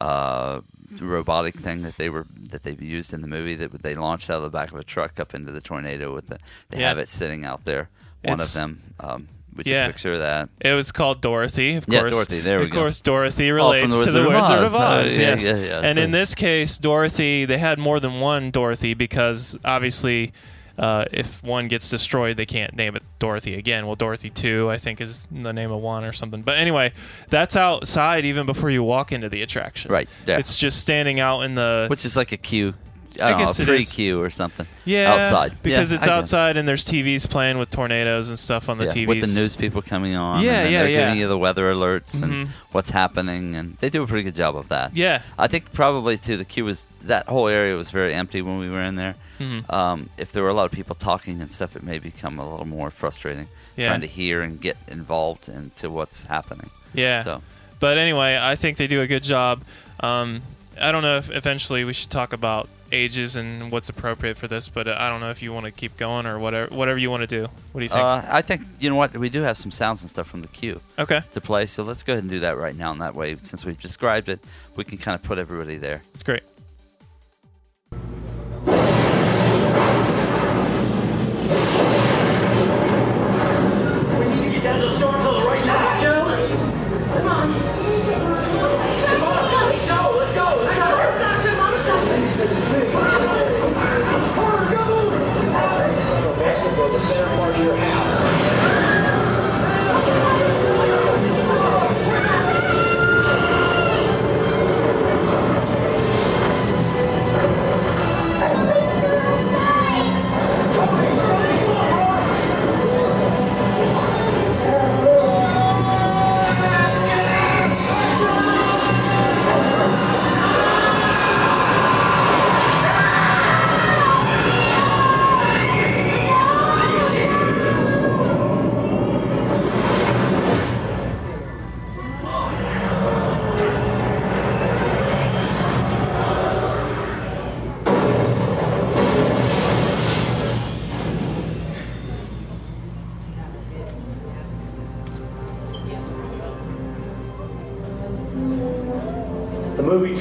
uh, 0.01 0.61
robotic 0.99 1.55
thing 1.55 1.81
that 1.83 1.97
they 1.97 2.09
were 2.09 2.25
that 2.51 2.63
they 2.63 2.71
used 2.73 3.13
in 3.13 3.21
the 3.21 3.27
movie 3.27 3.55
that 3.55 3.71
they 3.81 3.95
launched 3.95 4.29
out 4.29 4.37
of 4.37 4.43
the 4.43 4.49
back 4.49 4.71
of 4.71 4.77
a 4.77 4.83
truck 4.83 5.19
up 5.19 5.33
into 5.35 5.51
the 5.51 5.61
tornado 5.61 6.13
with 6.13 6.27
the. 6.27 6.39
They 6.69 6.79
Yeah. 6.79 6.89
have 6.89 6.97
it 6.99 7.09
sitting 7.09 7.45
out 7.45 7.65
there. 7.65 7.89
One 8.23 8.35
It's- 8.35 8.55
of 8.55 8.61
them. 8.61 8.81
Um, 8.99 9.27
would 9.55 9.65
Yeah. 9.67 9.85
you 9.87 9.91
picture 9.93 10.17
that? 10.19 10.49
It 10.59 10.73
was 10.73 10.91
called 10.91 11.21
Dorothy, 11.21 11.75
of 11.75 11.85
Yeah, 11.87 12.01
course. 12.01 12.11
Dorothy, 12.13 12.39
there 12.41 12.59
we 12.59 12.65
of 12.65 12.71
go. 12.71 12.79
course, 12.81 12.99
Dorothy 13.01 13.51
Oh, 13.51 13.55
relates 13.55 13.81
from 13.93 13.99
the 13.99 14.05
to 14.05 14.11
the 14.11 14.29
Wizard 14.29 14.59
of 14.63 14.75
Oz. 14.75 14.75
of. 14.75 14.81
Oh, 14.81 15.21
yeah, 15.21 15.29
yes. 15.29 15.43
yeah. 15.45 15.79
And 15.81 15.95
So- 15.97 16.01
in 16.03 16.11
this 16.11 16.35
case, 16.35 16.77
Dorothy, 16.77 17.45
they 17.45 17.57
had 17.57 17.79
more 17.79 17.99
than 18.01 18.19
one 18.19 18.51
Dorothy 18.51 18.93
because 18.93 19.55
obviously, 19.63 20.33
uh, 20.77 21.05
if 21.11 21.43
one 21.43 21.67
gets 21.67 21.89
destroyed, 21.89 22.37
they 22.37 22.45
can't 22.45 22.75
name 22.75 22.95
it 22.95 23.03
Dorothy 23.19 23.55
again. 23.55 23.85
Well, 23.85 23.95
Dorothy 23.95 24.29
Two, 24.29 24.69
I 24.69 24.77
think, 24.77 24.99
is 25.01 25.27
the 25.31 25.53
name 25.53 25.71
of 25.71 25.81
one 25.81 26.03
or 26.03 26.13
something. 26.13 26.41
But 26.41 26.57
anyway, 26.57 26.91
that's 27.29 27.55
outside 27.55 28.25
even 28.25 28.45
before 28.45 28.69
you 28.69 28.83
walk 28.83 29.11
into 29.11 29.29
the 29.29 29.41
attraction. 29.41 29.91
Right, 29.91 30.09
yeah. 30.27 30.37
It's 30.37 30.55
just 30.55 30.79
standing 30.81 31.19
out 31.19 31.41
in 31.41 31.55
the 31.55 31.87
Which 31.89 32.05
is 32.05 32.15
like 32.17 32.31
a 32.31 32.37
queue. 32.37 32.73
I, 33.21 33.31
I 33.33 33.37
guess 33.37 33.57
know, 33.59 33.71
a 33.71 33.75
is. 33.77 33.85
pre-queue 33.85 34.21
or 34.21 34.29
something. 34.29 34.67
yeah 34.83 35.13
outside 35.13 35.63
because 35.63 35.89
Yeah, 35.93 35.99
it's 35.99 36.07
outside 36.09 36.57
and 36.57 36.67
there's 36.67 36.83
TVs 36.83 37.29
playing 37.29 37.57
with 37.57 37.71
tornadoes 37.71 38.27
and 38.27 38.37
stuff 38.37 38.67
on 38.67 38.77
the 38.77 38.87
Yeah, 38.87 38.91
TVs 38.91 39.07
with 39.07 39.21
the 39.21 39.39
news 39.39 39.55
people 39.55 39.81
coming 39.81 40.17
on. 40.17 40.43
Yeah, 40.43 40.63
and 40.63 40.73
yeah, 40.73 40.79
they're 40.81 40.89
yeah. 40.89 41.05
giving 41.05 41.19
you 41.21 41.29
the 41.29 41.37
weather 41.37 41.73
alerts 41.73 42.17
Mhm. 42.17 42.23
and 42.23 42.47
what's 42.73 42.89
happening, 42.89 43.55
and 43.55 43.77
they 43.77 43.89
do 43.89 44.03
a 44.03 44.07
pretty 44.07 44.23
good 44.23 44.35
job 44.35 44.57
of 44.57 44.67
that. 44.67 44.97
Yeah. 44.97 45.21
I 45.39 45.47
think 45.47 45.71
probably 45.71 46.17
too 46.17 46.35
the 46.35 46.43
queue 46.43 46.65
was 46.65 46.87
that 47.03 47.25
whole 47.27 47.47
area 47.47 47.77
was 47.77 47.89
very 47.89 48.13
empty 48.13 48.41
when 48.41 48.59
we 48.59 48.69
were 48.69 48.81
in 48.81 48.97
there. 48.97 49.15
Mhm. 49.39 49.71
Um, 49.73 50.09
if 50.17 50.31
there 50.31 50.43
were 50.43 50.49
a 50.49 50.53
lot 50.53 50.65
of 50.65 50.71
people 50.71 50.95
talking 50.95 51.41
and 51.41 51.51
stuff, 51.51 51.75
it 51.75 51.83
may 51.83 51.99
become 51.99 52.39
a 52.39 52.49
little 52.49 52.65
more 52.65 52.91
frustrating 52.91 53.47
Yeah. 53.75 53.87
trying 53.89 54.01
to 54.01 54.07
hear 54.07 54.41
and 54.41 54.59
get 54.59 54.77
involved 54.87 55.49
into 55.49 55.89
what's 55.89 56.23
happening. 56.23 56.69
Yeah. 56.93 57.23
So 57.23 57.41
But 57.79 57.97
anyway, 57.97 58.39
I 58.41 58.55
think 58.55 58.77
they 58.77 58.87
do 58.87 59.01
a 59.01 59.07
good 59.07 59.23
job. 59.23 59.63
Um, 59.99 60.41
I 60.79 60.91
don't 60.91 61.03
know 61.03 61.17
if 61.17 61.29
eventually 61.29 61.83
we 61.83 61.93
should 61.93 62.09
talk 62.09 62.33
about 62.33 62.69
ages 62.91 63.35
and 63.35 63.71
what's 63.71 63.89
appropriate 63.89 64.37
for 64.37 64.47
this, 64.47 64.69
but 64.69 64.87
uh, 64.87 64.95
I 64.97 65.09
don't 65.09 65.19
know 65.19 65.29
if 65.31 65.41
you 65.41 65.51
want 65.51 65.65
to 65.65 65.71
keep 65.71 65.97
going 65.97 66.25
or 66.25 66.37
whatever. 66.39 66.73
Whatever 66.73 66.97
you 66.97 67.09
want 67.09 67.21
to 67.21 67.27
do. 67.27 67.43
What 67.71 67.79
do 67.79 67.83
you 67.83 67.89
think? 67.89 68.01
Uh, 68.01 68.21
I 68.29 68.41
think 68.41 68.61
you 68.79 68.89
know 68.89 68.95
what 68.95 69.15
we 69.17 69.29
do 69.29 69.41
have 69.41 69.57
some 69.57 69.71
sounds 69.71 70.01
and 70.01 70.09
stuff 70.09 70.27
from 70.27 70.41
the 70.41 70.47
queue 70.47 70.79
okay, 70.99 71.21
to 71.33 71.41
play, 71.41 71.65
so 71.65 71.83
let's 71.83 72.03
go 72.03 72.13
ahead 72.13 72.23
and 72.23 72.29
do 72.29 72.39
that 72.41 72.57
right 72.57 72.75
now. 72.77 72.91
And 72.91 73.01
that 73.01 73.15
way, 73.15 73.35
since 73.43 73.65
we've 73.65 73.81
described 73.81 74.29
it, 74.29 74.39
we 74.75 74.83
can 74.83 74.97
kind 74.97 75.15
of 75.15 75.23
put 75.23 75.37
everybody 75.37 75.77
there. 75.77 76.01
It's 76.13 76.23
great. 76.23 76.43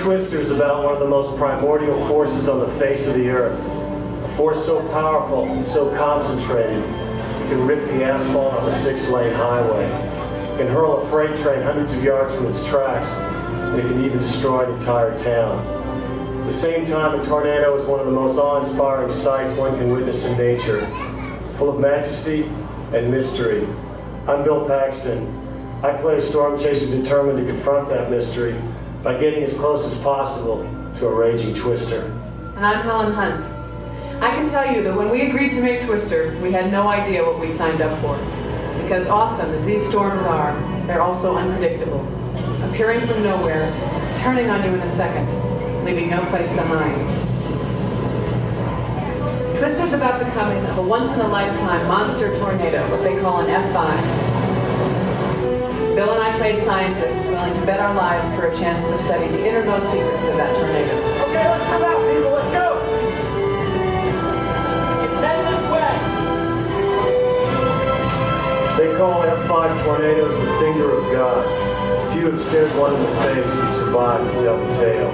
The 0.05 0.11
movie 0.11 0.21
Twister 0.23 0.41
is 0.41 0.51
about 0.51 0.85
one 0.85 0.93
of 0.93 1.01
the 1.01 1.09
most 1.09 1.35
primordial 1.39 1.97
forces 2.09 2.47
on 2.47 2.61
the 2.61 2.69
face 2.79 3.07
of 3.07 3.15
the 3.15 3.31
earth. 3.31 3.59
A 4.25 4.37
force 4.37 4.63
so 4.63 4.87
powerful 4.91 5.45
and 5.45 5.65
so 5.65 5.97
concentrated, 5.97 6.79
it 6.79 7.49
can 7.49 7.67
rip 7.67 7.83
the 7.87 8.05
asphalt 8.05 8.53
on 8.53 8.69
a 8.69 8.73
six-lane 8.73 9.33
highway. 9.33 9.87
It 10.53 10.59
can 10.59 10.67
hurl 10.67 10.99
a 10.99 11.09
freight 11.09 11.35
train 11.39 11.63
hundreds 11.63 11.95
of 11.95 12.05
yards 12.05 12.35
from 12.35 12.49
its 12.49 12.69
tracks, 12.69 13.09
and 13.15 13.79
it 13.79 13.83
can 13.83 14.05
even 14.05 14.19
destroy 14.19 14.69
an 14.69 14.79
entire 14.79 15.19
town. 15.19 15.67
At 16.41 16.47
the 16.49 16.53
same 16.53 16.85
time, 16.85 17.19
a 17.19 17.25
tornado 17.25 17.75
is 17.75 17.87
one 17.87 17.99
of 18.01 18.05
the 18.05 18.13
most 18.13 18.37
awe-inspiring 18.37 19.11
sights 19.11 19.55
one 19.55 19.79
can 19.79 19.91
witness 19.91 20.27
in 20.27 20.37
nature, 20.37 20.87
full 21.57 21.71
of 21.71 21.81
majesty 21.81 22.43
and 22.93 23.11
mystery. 23.11 23.67
I'm 24.29 24.45
Bill 24.45 24.67
Paxton. 24.67 25.81
I 25.83 25.97
play 25.97 26.19
a 26.19 26.23
storm 26.23 26.59
chaser 26.59 26.95
determined 26.95 27.39
to 27.39 27.51
confront 27.51 27.89
that 27.89 28.11
mystery 28.11 28.55
by 29.05 29.19
getting 29.19 29.43
as 29.45 29.53
close 29.53 29.85
as 29.85 30.03
possible 30.03 30.67
to 30.97 31.07
a 31.07 31.15
raging 31.15 31.55
twister. 31.55 32.07
And 32.57 32.65
I'm 32.65 32.83
Helen 32.83 33.13
Hunt. 33.13 33.45
I 34.23 34.35
can 34.35 34.49
tell 34.49 34.75
you 34.75 34.83
that 34.83 34.97
when 34.97 35.11
we 35.11 35.29
agreed 35.29 35.51
to 35.51 35.61
make 35.61 35.85
Twister, 35.85 36.39
we 36.41 36.51
had 36.51 36.73
no 36.73 36.89
idea 36.89 37.23
what 37.23 37.39
we'd 37.39 37.55
signed 37.55 37.83
up 37.83 38.01
for. 38.01 38.17
Because 38.81 39.07
awesome 39.09 39.51
as 39.51 39.67
these 39.67 39.87
storms 39.89 40.23
are, 40.23 40.59
they're 40.87 41.03
also 41.03 41.37
unpredictable. 41.37 42.01
Appearing 42.71 43.01
from 43.01 43.23
nowhere, 43.23 43.71
turning 44.21 44.49
on 44.49 44.65
you 44.65 44.73
in 44.75 44.81
a 44.81 44.97
second, 44.97 45.29
leaving 45.85 46.09
no 46.09 46.25
place 46.27 46.51
to 46.55 46.63
hide. 46.63 46.95
Twister's 49.59 49.93
about 49.93 50.25
the 50.25 50.31
coming 50.31 50.65
of 50.65 50.79
a 50.79 50.83
once-in-a-lifetime 50.83 51.87
monster 51.89 52.35
tornado, 52.39 52.89
what 52.91 53.03
they 53.03 53.21
call 53.21 53.41
an 53.41 53.49
F5. 53.49 54.34
Bill 55.95 56.11
and 56.13 56.21
I 56.21 56.37
played 56.37 56.61
scientists 56.65 57.29
willing 57.29 57.55
to 57.55 57.67
bet 57.67 57.79
our 57.79 57.95
lives 57.95 58.35
for 58.35 58.49
a 58.49 58.55
chance 58.57 58.83
to 58.83 58.99
study 59.05 59.29
the 59.29 59.47
innermost 59.47 59.89
secrets 59.93 60.27
of 60.27 60.37
that 60.37 60.53
tornado. 60.57 60.91
Okay, 61.23 61.49
let's 61.49 61.65
come 61.71 61.83
out, 61.85 62.03
people. 62.11 62.33
Let's 62.35 62.51
go. 62.51 62.83
It's 65.07 65.21
heading 65.23 65.47
this 65.55 65.63
way. 65.71 65.95
They 68.77 68.91
call 68.99 69.23
F5 69.23 69.85
tornadoes 69.85 70.35
the 70.37 70.59
finger 70.59 70.91
of 70.99 71.13
God. 71.13 71.47
Few 72.13 72.29
have 72.29 72.43
stared 72.43 72.75
one 72.77 72.93
in 72.97 73.01
the 73.01 73.15
face 73.23 73.55
and 73.55 73.73
survived 73.75 74.33
to 74.33 74.43
tell 74.43 74.59
the 74.67 74.75
tale. 74.75 75.11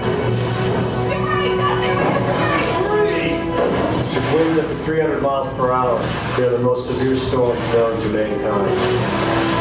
With 4.14 4.32
winds 4.32 4.58
up 4.58 4.66
to 4.66 4.84
300 4.84 5.20
miles 5.20 5.48
per 5.58 5.70
hour, 5.72 5.98
they're 6.38 6.52
the 6.52 6.58
most 6.60 6.86
severe 6.86 7.16
storms 7.16 7.60
known 7.74 8.00
to 8.00 8.08
mankind. 8.08 9.59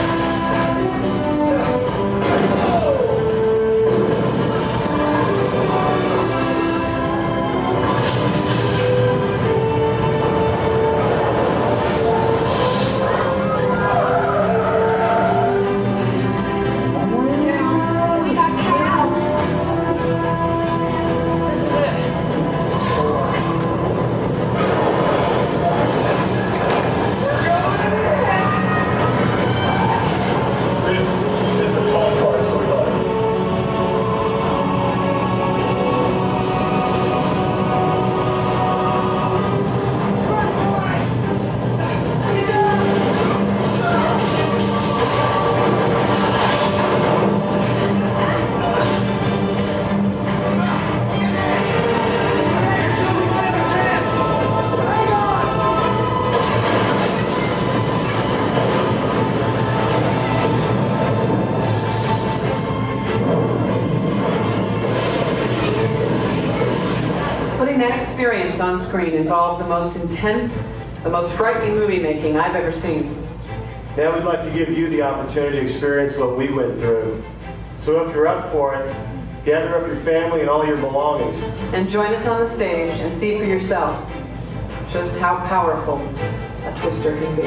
Putting 67.79 67.95
that 67.95 68.03
experience 68.03 68.59
on 68.59 68.77
screen 68.77 69.13
involved 69.13 69.63
the 69.63 69.67
most 69.69 69.95
intense, 69.95 70.53
the 71.03 71.09
most 71.09 71.31
frightening 71.31 71.75
movie 71.75 72.01
making 72.01 72.35
I've 72.35 72.53
ever 72.53 72.73
seen. 72.73 73.25
Now 73.95 74.13
we'd 74.13 74.25
like 74.25 74.43
to 74.43 74.49
give 74.49 74.67
you 74.77 74.89
the 74.89 75.01
opportunity 75.01 75.59
to 75.59 75.63
experience 75.63 76.17
what 76.17 76.37
we 76.37 76.51
went 76.51 76.77
through. 76.81 77.23
So 77.77 78.05
if 78.05 78.13
you're 78.13 78.27
up 78.27 78.51
for 78.51 78.75
it, 78.75 78.93
gather 79.45 79.79
up 79.79 79.87
your 79.87 79.95
family 80.01 80.41
and 80.41 80.49
all 80.49 80.65
your 80.65 80.75
belongings. 80.75 81.41
And 81.73 81.87
join 81.87 82.13
us 82.13 82.27
on 82.27 82.41
the 82.41 82.51
stage 82.51 82.99
and 82.99 83.15
see 83.15 83.37
for 83.37 83.45
yourself 83.45 84.05
just 84.91 85.17
how 85.17 85.37
powerful 85.45 85.99
a 85.99 86.77
twister 86.81 87.17
can 87.17 87.33
be. 87.37 87.43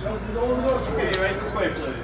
Okay, 0.00 1.20
right 1.20 1.40
this 1.40 1.54
way, 1.54 1.72
please. 1.74 1.95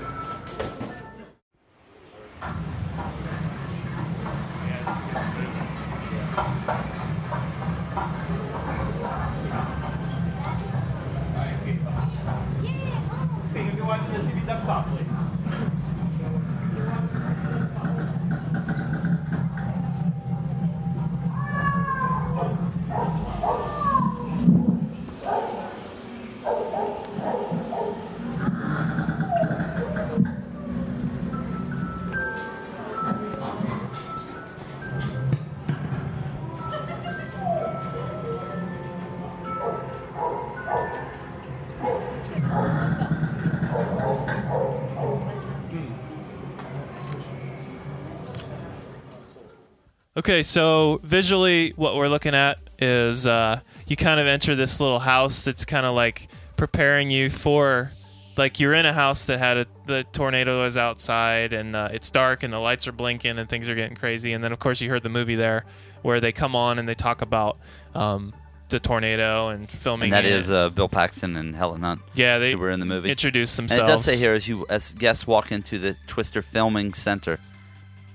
Okay, 50.22 50.44
so 50.44 51.00
visually, 51.02 51.72
what 51.74 51.96
we're 51.96 52.06
looking 52.06 52.32
at 52.32 52.58
is 52.78 53.26
uh, 53.26 53.58
you 53.88 53.96
kind 53.96 54.20
of 54.20 54.28
enter 54.28 54.54
this 54.54 54.78
little 54.78 55.00
house 55.00 55.42
that's 55.42 55.64
kind 55.64 55.84
of 55.84 55.96
like 55.96 56.28
preparing 56.56 57.10
you 57.10 57.28
for, 57.28 57.90
like 58.36 58.60
you're 58.60 58.72
in 58.72 58.86
a 58.86 58.92
house 58.92 59.24
that 59.24 59.40
had 59.40 59.56
a 59.56 59.66
the 59.88 60.04
tornado 60.12 60.64
is 60.64 60.76
outside 60.76 61.52
and 61.52 61.74
uh, 61.74 61.88
it's 61.92 62.08
dark 62.08 62.44
and 62.44 62.52
the 62.52 62.58
lights 62.60 62.86
are 62.86 62.92
blinking 62.92 63.36
and 63.36 63.48
things 63.48 63.68
are 63.68 63.74
getting 63.74 63.96
crazy. 63.96 64.32
And 64.32 64.44
then 64.44 64.52
of 64.52 64.60
course 64.60 64.80
you 64.80 64.88
heard 64.90 65.02
the 65.02 65.08
movie 65.08 65.34
there 65.34 65.64
where 66.02 66.20
they 66.20 66.30
come 66.30 66.54
on 66.54 66.78
and 66.78 66.88
they 66.88 66.94
talk 66.94 67.20
about 67.20 67.58
um, 67.96 68.32
the 68.68 68.78
tornado 68.78 69.48
and 69.48 69.68
filming. 69.68 70.04
And 70.04 70.12
that 70.12 70.24
it. 70.24 70.30
is 70.30 70.52
uh, 70.52 70.70
Bill 70.70 70.88
Paxton 70.88 71.34
and 71.34 71.56
Helen 71.56 71.82
Hunt. 71.82 72.00
yeah 72.14 72.38
they 72.38 72.54
were 72.54 72.70
in 72.70 72.78
the 72.78 72.86
movie. 72.86 73.10
introduce 73.10 73.58
And 73.58 73.68
themselves. 73.68 73.90
it 73.90 73.92
does 73.92 74.04
say 74.04 74.16
here 74.16 74.34
as 74.34 74.46
you 74.46 74.66
as 74.68 74.94
guests 74.94 75.26
walk 75.26 75.50
into 75.50 75.78
the 75.80 75.96
Twister 76.06 76.42
Filming 76.42 76.94
Center. 76.94 77.40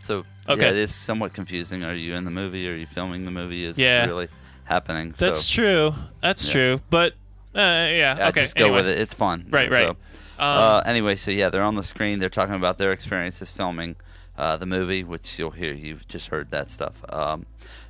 So 0.07 0.23
Okay. 0.47 0.61
yeah, 0.61 0.69
it 0.69 0.77
is 0.77 0.95
somewhat 0.95 1.33
confusing. 1.33 1.83
Are 1.83 1.93
you 1.93 2.15
in 2.15 2.23
the 2.23 2.31
movie? 2.31 2.69
Are 2.69 2.75
you 2.75 2.85
filming 2.87 3.25
the 3.25 3.31
movie? 3.31 3.65
Is 3.65 3.77
Yeah. 3.77 4.05
really 4.05 4.29
happening? 4.63 5.13
That's 5.17 5.43
so, 5.45 5.53
true. 5.61 5.95
That's 6.21 6.45
Yeah. 6.47 6.51
true. 6.53 6.81
But 6.89 7.13
uh, 7.53 7.89
yeah, 7.91 8.27
okay. 8.29 8.41
just 8.41 8.55
go 8.55 8.65
anyway. 8.65 8.77
with 8.83 8.87
it. 8.87 8.99
It's 8.99 9.13
fun. 9.13 9.47
Right, 9.49 9.69
right. 9.69 9.87
So, 9.87 9.97
Um, 10.39 10.57
uh, 10.57 10.79
anyway, 10.85 11.15
so 11.17 11.31
yeah, 11.31 11.49
they're 11.49 11.63
on 11.63 11.75
the 11.75 11.83
screen. 11.83 12.19
They're 12.19 12.29
talking 12.29 12.55
about 12.55 12.77
their 12.77 12.93
experiences 12.93 13.51
filming 13.51 13.95
uh, 14.38 14.58
the 14.58 14.65
movie, 14.65 15.03
which 15.03 15.38
you'll 15.39 15.51
hear. 15.51 15.74
You've 15.74 16.08
just 16.08 16.27
heard 16.27 16.51
that 16.51 16.70
stuff. 16.72 16.94
Um, 17.10 17.46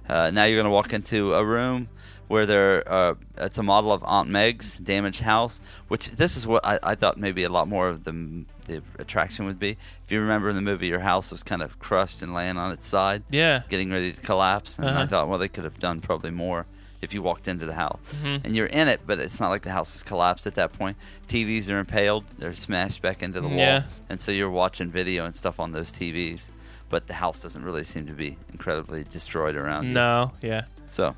uh, 0.10 0.32
now 0.32 0.46
you're 0.46 0.58
going 0.58 0.66
to 0.66 0.72
walk 0.72 0.94
into 0.94 1.34
a 1.34 1.44
room 1.44 1.90
where 2.30 2.46
there, 2.46 2.90
uh, 2.92 3.16
it's 3.38 3.58
a 3.58 3.64
model 3.64 3.92
of 3.92 4.04
Aunt 4.06 4.30
Meg's 4.30 4.76
damaged 4.78 5.22
house. 5.22 5.60
Which 5.90 6.12
this 6.12 6.38
is 6.38 6.48
what 6.48 6.66
I, 6.66 6.80
I 6.82 6.96
thought 6.96 7.18
maybe 7.18 7.44
a 7.44 7.50
lot 7.50 7.68
more 7.68 7.90
of 7.90 8.04
the 8.06 8.46
the 8.68 8.82
attraction 9.00 9.46
would 9.46 9.60
be. 9.60 9.78
If 10.04 10.12
you 10.12 10.20
remember 10.22 10.50
in 10.50 10.56
the 10.56 10.62
movie, 10.62 10.88
your 10.88 11.00
house 11.00 11.32
was 11.32 11.42
kind 11.44 11.62
of 11.62 11.80
crushed 11.80 12.22
and 12.22 12.34
laying 12.34 12.58
on 12.58 12.72
its 12.74 12.86
side, 12.86 13.24
yeah. 13.30 13.62
getting 13.70 13.90
ready 13.92 14.12
to 14.12 14.22
collapse. 14.22 14.78
And 14.78 14.88
I 14.90 14.92
Uh-huh. 14.92 15.08
thought, 15.08 15.28
well, 15.30 15.40
they 15.40 15.48
could 15.48 15.64
have 15.64 15.80
done 15.80 16.02
probably 16.02 16.32
more 16.32 16.66
if 17.02 17.14
you 17.14 17.22
walked 17.22 17.48
into 17.48 17.66
the 17.66 17.74
house. 17.76 18.00
Mhm. 18.24 18.42
And 18.46 18.56
you're 18.56 18.66
in 18.68 18.88
it, 18.88 19.02
but 19.06 19.20
it's 19.20 19.40
not 19.40 19.50
like 19.50 19.62
the 19.62 19.72
house 19.72 19.94
has 19.94 20.04
collapsed 20.04 20.48
at 20.48 20.56
that 20.56 20.74
point. 20.74 20.98
TVs 21.28 21.70
are 21.70 21.80
impaled; 21.80 22.24
they're 22.40 22.56
smashed 22.56 23.02
back 23.02 23.22
into 23.22 23.40
the 23.42 23.48
wall, 23.48 23.58
Yeah. 23.58 23.84
and 24.10 24.20
so 24.22 24.32
you're 24.32 24.50
watching 24.50 24.90
video 24.90 25.26
and 25.26 25.36
stuff 25.36 25.60
on 25.60 25.72
those 25.74 25.92
TVs. 25.92 26.50
But 26.90 27.08
the 27.08 27.16
house 27.16 27.40
doesn't 27.40 27.64
really 27.64 27.84
seem 27.84 28.08
to 28.08 28.14
be 28.14 28.38
incredibly 28.52 29.04
destroyed 29.04 29.56
around 29.56 29.88
you. 29.88 29.94
No, 29.94 30.32
yeah. 30.42 30.64
So 30.88 31.16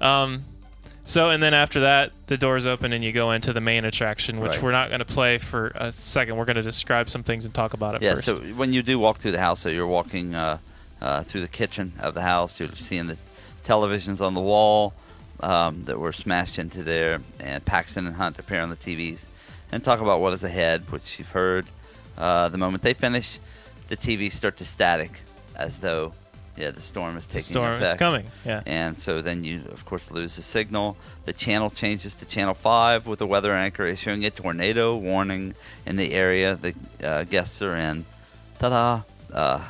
Um, 0.00 0.42
so 1.04 1.30
and 1.30 1.40
then 1.42 1.54
after 1.54 1.80
that, 1.80 2.12
the 2.26 2.36
doors 2.36 2.66
open 2.66 2.92
and 2.92 3.02
you 3.04 3.12
go 3.12 3.30
into 3.30 3.52
the 3.52 3.60
main 3.60 3.84
attraction, 3.84 4.40
which 4.40 4.52
Right. 4.54 4.62
we're 4.62 4.72
not 4.72 4.88
going 4.88 4.98
to 4.98 5.04
play 5.04 5.38
for 5.38 5.70
a 5.76 5.92
second. 5.92 6.36
We're 6.36 6.44
going 6.44 6.56
to 6.56 6.62
describe 6.62 7.08
some 7.08 7.22
things 7.22 7.44
and 7.44 7.54
talk 7.54 7.72
about 7.72 7.94
it 7.94 8.02
yeah, 8.02 8.14
first. 8.16 8.24
so 8.26 8.36
when 8.56 8.72
you 8.72 8.82
do 8.82 8.98
walk 8.98 9.18
through 9.18 9.30
the 9.32 9.40
house, 9.40 9.60
so 9.60 9.68
you're 9.68 9.86
walking 9.86 10.34
uh, 10.34 10.58
uh, 11.00 11.22
through 11.22 11.40
the 11.42 11.48
kitchen 11.48 11.92
of 12.00 12.14
the 12.14 12.22
house, 12.22 12.58
you're 12.60 12.68
seeing 12.74 13.06
the 13.06 13.16
televisions 13.64 14.20
on 14.20 14.34
the 14.34 14.40
wall 14.40 14.92
um, 15.42 15.84
that 15.84 15.98
were 15.98 16.12
smashed 16.12 16.58
into 16.58 16.82
there, 16.82 17.20
and 17.40 17.64
Paxton 17.64 18.06
and 18.06 18.16
Hunt 18.16 18.38
appear 18.38 18.60
on 18.60 18.70
the 18.70 18.76
TVs 18.76 19.26
and 19.70 19.82
talk 19.82 20.00
about 20.00 20.20
what 20.20 20.32
is 20.32 20.44
ahead, 20.44 20.90
which 20.90 21.18
you've 21.18 21.30
heard. 21.30 21.66
Uh, 22.16 22.48
the 22.48 22.58
moment 22.58 22.82
they 22.82 22.94
finish, 22.94 23.40
the 23.88 23.96
TVs 23.96 24.32
start 24.32 24.56
to 24.58 24.64
static, 24.64 25.22
as 25.56 25.78
though 25.78 26.12
yeah, 26.56 26.70
the 26.70 26.82
storm 26.82 27.16
is 27.16 27.26
taking 27.26 27.38
the 27.38 27.44
storm 27.44 27.72
effect. 27.72 27.94
is 27.94 27.98
coming. 27.98 28.26
Yeah. 28.44 28.62
And 28.66 29.00
so 29.00 29.22
then 29.22 29.42
you, 29.42 29.62
of 29.72 29.86
course, 29.86 30.10
lose 30.10 30.36
the 30.36 30.42
signal. 30.42 30.96
The 31.24 31.32
channel 31.32 31.70
changes 31.70 32.14
to 32.16 32.26
channel 32.26 32.54
5 32.54 33.06
with 33.06 33.20
the 33.20 33.26
weather 33.26 33.54
anchor 33.54 33.84
issuing 33.84 34.24
a 34.26 34.30
tornado 34.30 34.96
warning 34.96 35.54
in 35.86 35.96
the 35.96 36.12
area 36.12 36.54
the 36.54 36.74
uh, 37.02 37.24
guests 37.24 37.62
are 37.62 37.76
in. 37.76 38.04
Ta 38.58 38.68
da! 38.68 39.02
Uh, 39.34 39.68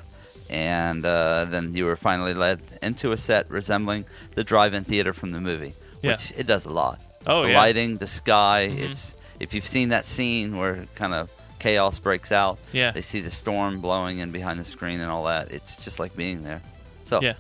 and 0.52 1.04
uh, 1.04 1.46
then 1.48 1.74
you 1.74 1.86
were 1.86 1.96
finally 1.96 2.34
led 2.34 2.60
into 2.82 3.10
a 3.12 3.16
set 3.16 3.50
resembling 3.50 4.04
the 4.34 4.44
drive 4.44 4.74
in 4.74 4.84
theater 4.84 5.12
from 5.12 5.32
the 5.32 5.40
movie, 5.40 5.74
Yeah. 6.02 6.12
which 6.12 6.32
it 6.36 6.46
does 6.46 6.66
a 6.66 6.70
lot. 6.70 7.00
Oh, 7.26 7.42
the 7.42 7.50
yeah. 7.52 7.58
lighting, 7.58 7.96
the 7.96 8.06
sky. 8.06 8.68
Mhm. 8.70 8.90
It's 8.90 9.14
If 9.40 9.54
you've 9.54 9.66
seen 9.66 9.88
that 9.88 10.04
scene 10.04 10.56
where 10.56 10.84
kind 10.94 11.14
of 11.14 11.28
chaos 11.58 11.98
breaks 11.98 12.30
out, 12.30 12.58
Yeah. 12.72 12.92
they 12.92 13.02
see 13.02 13.20
the 13.20 13.30
storm 13.30 13.80
blowing 13.80 14.18
in 14.18 14.30
behind 14.30 14.60
the 14.60 14.64
screen 14.64 15.00
and 15.00 15.10
all 15.10 15.24
that. 15.24 15.50
It's 15.50 15.74
just 15.76 15.98
like 15.98 16.14
being 16.16 16.42
there. 16.44 16.60
So, 17.06 17.20
Yeah. 17.22 17.32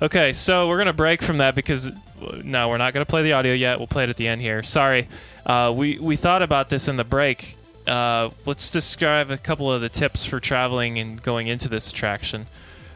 Okay, 0.00 0.32
so 0.34 0.68
we're 0.68 0.78
gonna 0.78 0.92
break 0.92 1.22
from 1.22 1.38
that 1.38 1.54
because 1.54 1.90
no, 2.44 2.68
we're 2.68 2.76
not 2.78 2.92
gonna 2.92 3.06
play 3.06 3.22
the 3.22 3.32
audio 3.32 3.54
yet. 3.54 3.78
We'll 3.78 3.86
play 3.88 4.04
it 4.04 4.10
at 4.10 4.16
the 4.16 4.28
end 4.28 4.40
here. 4.40 4.62
Sorry, 4.62 5.08
uh, 5.46 5.72
we 5.74 5.98
we 5.98 6.16
thought 6.16 6.42
about 6.42 6.68
this 6.68 6.86
in 6.88 6.96
the 6.96 7.04
break. 7.04 7.56
Uh, 7.86 8.30
let's 8.46 8.70
describe 8.70 9.30
a 9.30 9.36
couple 9.36 9.72
of 9.72 9.80
the 9.80 9.88
tips 9.88 10.24
for 10.24 10.40
traveling 10.40 10.98
and 10.98 11.22
going 11.22 11.48
into 11.48 11.68
this 11.68 11.90
attraction. 11.90 12.46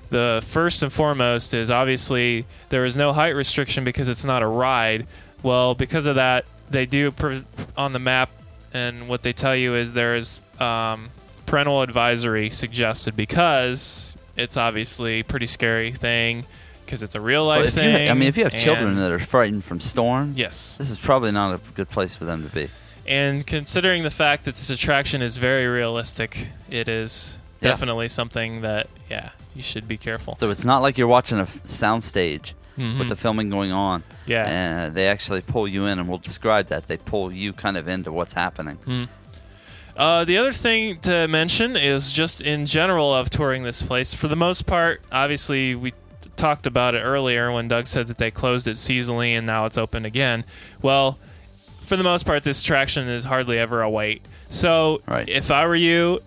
The 0.08 0.42
first 0.46 0.82
and 0.82 0.92
foremost 0.92 1.54
is 1.54 1.70
obviously 1.70 2.44
there 2.68 2.84
is 2.84 2.96
no 2.96 3.12
height 3.12 3.34
restriction 3.34 3.82
because 3.84 4.08
it's 4.08 4.24
not 4.24 4.42
a 4.42 4.46
ride. 4.46 5.06
Well, 5.42 5.74
because 5.74 6.06
of 6.06 6.14
that, 6.14 6.44
they 6.70 6.86
do 6.86 7.10
pr- 7.10 7.38
on 7.76 7.92
the 7.92 7.98
map, 7.98 8.30
and 8.72 9.08
what 9.08 9.22
they 9.22 9.32
tell 9.32 9.56
you 9.56 9.74
is 9.74 9.92
there 9.92 10.14
is 10.14 10.40
um, 10.60 11.10
parental 11.46 11.82
advisory 11.82 12.50
suggested 12.50 13.16
because 13.16 14.16
it's 14.36 14.56
obviously 14.56 15.20
a 15.20 15.24
pretty 15.24 15.46
scary 15.46 15.92
thing 15.92 16.46
because 16.84 17.02
it's 17.02 17.14
a 17.16 17.20
real 17.20 17.44
life 17.44 17.58
Well, 17.58 17.68
if 17.68 17.74
you, 17.74 17.80
thing. 17.80 18.10
I 18.10 18.14
mean, 18.14 18.28
if 18.28 18.36
you 18.36 18.44
have 18.44 18.52
children 18.52 18.94
that 18.96 19.10
are 19.10 19.18
frightened 19.18 19.64
from 19.64 19.80
storms, 19.80 20.38
yes, 20.38 20.76
this 20.76 20.88
is 20.90 20.96
probably 20.98 21.32
not 21.32 21.54
a 21.54 21.60
good 21.74 21.88
place 21.88 22.14
for 22.16 22.24
them 22.24 22.48
to 22.48 22.54
be. 22.54 22.68
And 23.08 23.46
considering 23.46 24.02
the 24.02 24.10
fact 24.10 24.44
that 24.44 24.54
this 24.56 24.70
attraction 24.70 25.22
is 25.22 25.36
very 25.36 25.66
realistic, 25.66 26.48
it 26.70 26.88
is 26.88 27.38
Yeah. 27.60 27.70
definitely 27.70 28.08
something 28.08 28.60
that 28.62 28.88
yeah 29.10 29.30
you 29.54 29.62
should 29.62 29.88
be 29.88 29.96
careful. 29.96 30.36
So 30.38 30.50
it's 30.50 30.64
not 30.64 30.82
like 30.82 30.98
you're 30.98 31.06
watching 31.08 31.38
a 31.38 31.42
f- 31.42 31.60
sound 31.64 32.04
stage 32.04 32.54
Mhm. 32.78 32.98
with 32.98 33.08
the 33.08 33.16
filming 33.16 33.48
going 33.48 33.72
on. 33.72 34.02
Yeah. 34.26 34.46
And 34.46 34.94
they 34.94 35.08
actually 35.08 35.40
pull 35.40 35.66
you 35.66 35.86
in, 35.86 35.98
and 35.98 36.08
we'll 36.08 36.18
describe 36.18 36.66
that. 36.66 36.88
They 36.88 36.98
pull 36.98 37.32
you 37.32 37.54
kind 37.54 37.76
of 37.78 37.88
into 37.88 38.12
what's 38.12 38.34
happening. 38.34 38.76
Mm. 38.86 39.08
Uh, 39.96 40.24
the 40.26 40.36
other 40.36 40.52
thing 40.52 40.98
to 41.00 41.26
mention 41.26 41.74
is 41.74 42.12
just 42.12 42.42
in 42.42 42.66
general 42.66 43.14
of 43.14 43.30
touring 43.30 43.62
this 43.62 43.80
place. 43.80 44.12
For 44.12 44.28
the 44.28 44.36
most 44.36 44.66
part, 44.66 45.00
obviously, 45.10 45.74
we 45.74 45.94
talked 46.36 46.66
about 46.66 46.94
it 46.94 46.98
earlier 47.00 47.50
when 47.50 47.66
Doug 47.66 47.86
said 47.86 48.08
that 48.08 48.18
they 48.18 48.30
closed 48.30 48.68
it 48.68 48.76
seasonally 48.76 49.30
and 49.30 49.46
now 49.46 49.64
it's 49.64 49.78
open 49.78 50.04
again. 50.04 50.44
Well, 50.82 51.18
for 51.86 51.96
the 51.96 52.02
most 52.04 52.26
part, 52.26 52.44
this 52.44 52.60
attraction 52.62 53.08
is 53.08 53.24
hardly 53.24 53.58
ever 53.58 53.80
a 53.82 53.88
wait. 53.90 54.22
So, 54.48 55.00
Right. 55.06 55.28
if 55.28 55.50
I 55.50 55.66
were 55.66 55.74
you, 55.76 56.20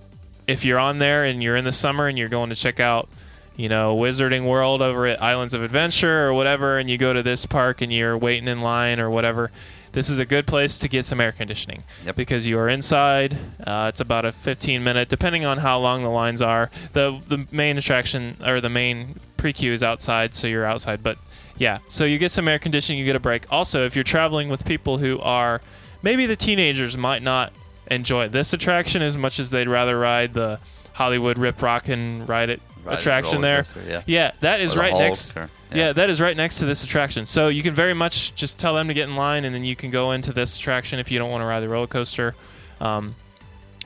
if 0.48 0.66
you're 0.66 0.80
on 0.80 0.98
there 0.98 1.26
and 1.26 1.44
you're 1.44 1.56
in 1.56 1.66
the 1.66 1.72
summer 1.72 2.08
and 2.08 2.18
you're 2.18 2.30
going 2.30 2.50
to 2.50 2.56
check 2.56 2.80
out, 2.80 3.08
you 3.56 3.70
know, 3.70 3.96
Wizarding 3.96 4.46
World 4.46 4.82
over 4.82 5.06
at 5.06 5.22
Islands 5.22 5.54
of 5.54 5.62
Adventure 5.64 6.28
or 6.28 6.34
whatever, 6.34 6.78
and 6.78 6.90
you 6.90 6.98
go 6.98 7.14
to 7.14 7.22
this 7.22 7.46
park 7.46 7.82
and 7.82 7.92
you're 7.94 8.18
waiting 8.18 8.48
in 8.48 8.62
line 8.62 9.00
or 9.00 9.10
whatever, 9.10 9.52
this 9.92 10.10
is 10.10 10.18
a 10.20 10.26
good 10.26 10.46
place 10.48 10.80
to 10.80 10.88
get 10.88 11.04
some 11.04 11.20
air 11.20 11.32
conditioning 11.32 11.84
Yep. 12.06 12.16
because 12.16 12.48
you 12.48 12.58
are 12.60 12.70
inside. 12.70 13.36
Uh, 13.66 13.88
it's 13.90 14.00
about 14.02 14.24
a 14.26 14.32
15 14.32 14.84
minute, 14.84 15.10
depending 15.10 15.46
on 15.46 15.58
how 15.58 15.80
long 15.80 16.04
the 16.04 16.10
lines 16.10 16.42
are. 16.42 16.70
the 16.94 17.20
The 17.28 17.46
main 17.52 17.78
attraction 17.78 18.36
or 18.46 18.62
the 18.62 18.70
main 18.70 19.16
pre 19.36 19.52
queue 19.52 19.74
is 19.74 19.84
outside, 19.84 20.36
so 20.36 20.48
you're 20.48 20.66
outside. 20.66 21.02
But 21.04 21.18
yeah, 21.60 21.78
so 21.88 22.06
you 22.06 22.18
get 22.18 22.32
some 22.32 22.48
air 22.48 22.58
conditioning, 22.58 22.98
you 22.98 23.06
get 23.06 23.16
a 23.16 23.20
break. 23.20 23.46
Also, 23.52 23.86
if 23.86 23.96
you're 23.96 24.04
traveling 24.04 24.50
with 24.50 24.66
people 24.66 24.98
who 24.98 25.20
are 25.20 25.62
maybe 26.02 26.26
the 26.26 26.36
teenagers 26.36 26.98
might 26.98 27.22
not 27.22 27.54
enjoy 27.92 28.28
this 28.30 28.54
attraction 28.54 29.02
as 29.04 29.16
much 29.16 29.40
as 29.40 29.52
they'd 29.52 29.68
rather 29.68 30.00
ride 30.00 30.34
the 30.34 30.60
Hollywood 30.94 31.38
Rip 31.38 31.62
Rockin' 31.62 32.26
Ride 32.26 32.50
It 32.50 32.62
Ride 32.84 32.94
It 32.94 32.98
attraction 33.00 33.42
there. 33.42 33.64
coaster, 33.64 34.04
yeah. 34.08 34.32
that 34.40 34.62
is 34.62 34.76
right 34.78 34.92
Hulk 34.92 35.04
next. 35.04 35.38
or- 35.38 35.50
yeah. 35.72 35.78
yeah. 35.78 35.94
that 35.94 36.10
is 36.10 36.20
right 36.20 36.36
next 36.36 36.60
to 36.60 36.66
this 36.66 36.84
attraction. 36.84 37.26
So 37.26 37.50
you 37.50 37.62
can 37.62 37.74
very 37.76 37.94
much 37.94 38.34
just 38.36 38.58
tell 38.58 38.74
them 38.74 38.88
to 38.88 38.94
get 38.94 39.08
in 39.10 39.16
line, 39.16 39.44
and 39.46 39.54
then 39.54 39.64
you 39.64 39.76
can 39.76 39.92
go 39.92 40.12
into 40.14 40.34
this 40.34 40.58
attraction 40.58 40.98
if 41.00 41.12
you 41.12 41.20
don't 41.20 41.30
want 41.30 41.42
to 41.42 41.46
ride 41.46 41.60
the 41.60 41.70
roller 41.70 41.88
coaster. 41.88 42.36
Um, 42.82 43.16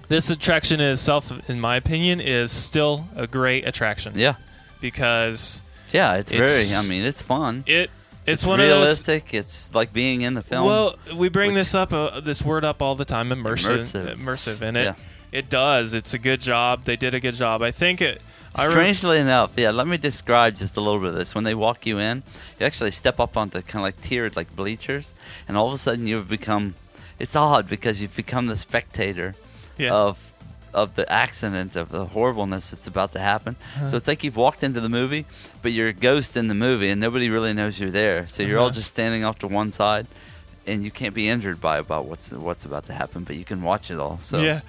this 0.10 0.30
attraction 0.30 0.80
itself, 0.80 1.32
in 1.50 1.60
my 1.60 1.76
opinion, 1.78 2.20
is 2.22 2.52
still 2.52 3.08
a 3.16 3.26
great 3.26 3.68
attraction 3.68 4.14
Yeah. 4.16 4.36
because 4.82 5.62
Yeah, 5.94 6.16
it's, 6.16 6.32
It's- 6.32 6.70
very, 6.72 6.86
I 6.86 6.90
mean, 6.90 7.08
it's 7.08 7.22
fun. 7.22 7.64
it 7.68 7.90
it's, 8.26 8.44
It's 8.44 8.46
one 8.46 8.60
of 8.62 8.68
those. 8.68 8.78
realistic. 8.82 9.34
It's 9.34 9.74
like 9.76 9.92
being 9.94 10.22
in 10.22 10.34
the 10.34 10.42
film. 10.42 10.66
Well, 10.66 10.96
we 11.16 11.30
bring 11.30 11.50
which- 11.52 11.56
this 11.62 11.76
up, 11.76 11.94
uh, 11.94 12.20
this 12.22 12.42
word 12.42 12.64
up 12.66 12.82
all 12.82 12.96
the 12.96 13.06
time, 13.06 13.30
immersive, 13.30 13.78
Immersive. 13.80 14.18
immersive, 14.18 14.62
and 14.62 14.76
it 14.78 14.84
Yeah. 14.86 14.96
it 15.32 15.50
does. 15.50 15.94
It's 15.94 16.14
a 16.14 16.20
good 16.20 16.42
job. 16.42 16.86
They 16.86 16.96
did 16.96 17.14
a 17.14 17.20
good 17.20 17.36
job. 17.36 17.62
I 17.62 17.72
think 17.72 18.02
it. 18.02 18.22
I 18.56 18.66
re- 18.66 18.72
Strangely 18.72 19.20
enough, 19.20 19.52
yeah. 19.58 19.72
Let 19.72 19.88
me 19.88 19.98
describe 19.98 20.58
just 20.58 20.78
a 20.78 20.82
little 20.82 21.00
bit 21.00 21.10
of 21.10 21.16
this. 21.16 21.34
When 21.36 21.44
they 21.44 21.56
walk 21.56 21.86
you 21.88 21.98
in, 22.00 22.22
you 22.60 22.66
actually 22.66 22.92
step 22.92 23.20
up 23.20 23.36
onto 23.36 23.62
kind 23.62 23.78
of 23.78 23.84
like 23.84 24.00
tiered 24.02 24.36
like 24.36 24.56
bleachers, 24.56 25.14
and 25.48 25.58
all 25.58 25.68
of 25.68 25.74
a 25.74 25.78
sudden 25.78 26.08
you've 26.08 26.28
become. 26.30 26.76
It's 27.20 27.36
odd 27.36 27.68
because 27.70 28.02
you've 28.02 28.16
become 28.16 28.48
the 28.48 28.58
spectator 28.58 29.36
yeah. 29.78 29.92
of 29.94 30.18
of 30.74 30.96
the 30.96 31.12
accident 31.12 31.76
of 31.76 31.90
the 31.90 32.06
horribleness 32.08 32.72
that's 32.72 32.88
about 32.88 33.12
to 33.14 33.20
happen. 33.20 33.56
Uh-huh. 33.76 33.88
So 33.90 33.98
it's 33.98 34.08
like 34.08 34.24
you've 34.24 34.36
walked 34.36 34.64
into 34.64 34.80
the 34.82 34.90
movie, 34.90 35.26
but 35.62 35.72
you're 35.72 35.88
a 35.90 35.94
ghost 35.94 36.36
in 36.38 36.48
the 36.48 36.56
movie, 36.56 36.90
and 36.90 37.00
nobody 37.00 37.30
really 37.30 37.54
knows 37.54 37.80
you're 37.80 37.92
there. 37.92 38.28
So 38.28 38.44
you're 38.44 38.60
all 38.60 38.68
Uh-huh. 38.68 38.76
just 38.76 38.90
standing 38.90 39.24
off 39.24 39.40
to 39.40 39.48
one 39.48 39.72
side, 39.72 40.08
and 40.66 40.84
you 40.84 40.92
can't 40.92 41.14
be 41.14 41.28
injured 41.30 41.60
by 41.62 41.78
about 41.78 42.06
what's 42.06 42.32
what's 42.32 42.66
about 42.66 42.86
to 42.88 42.94
happen, 42.94 43.24
but 43.24 43.36
you 43.36 43.46
can 43.46 43.62
watch 43.62 43.92
it 43.92 44.00
all. 44.00 44.20
So 44.22 44.40
yeah. 44.42 44.62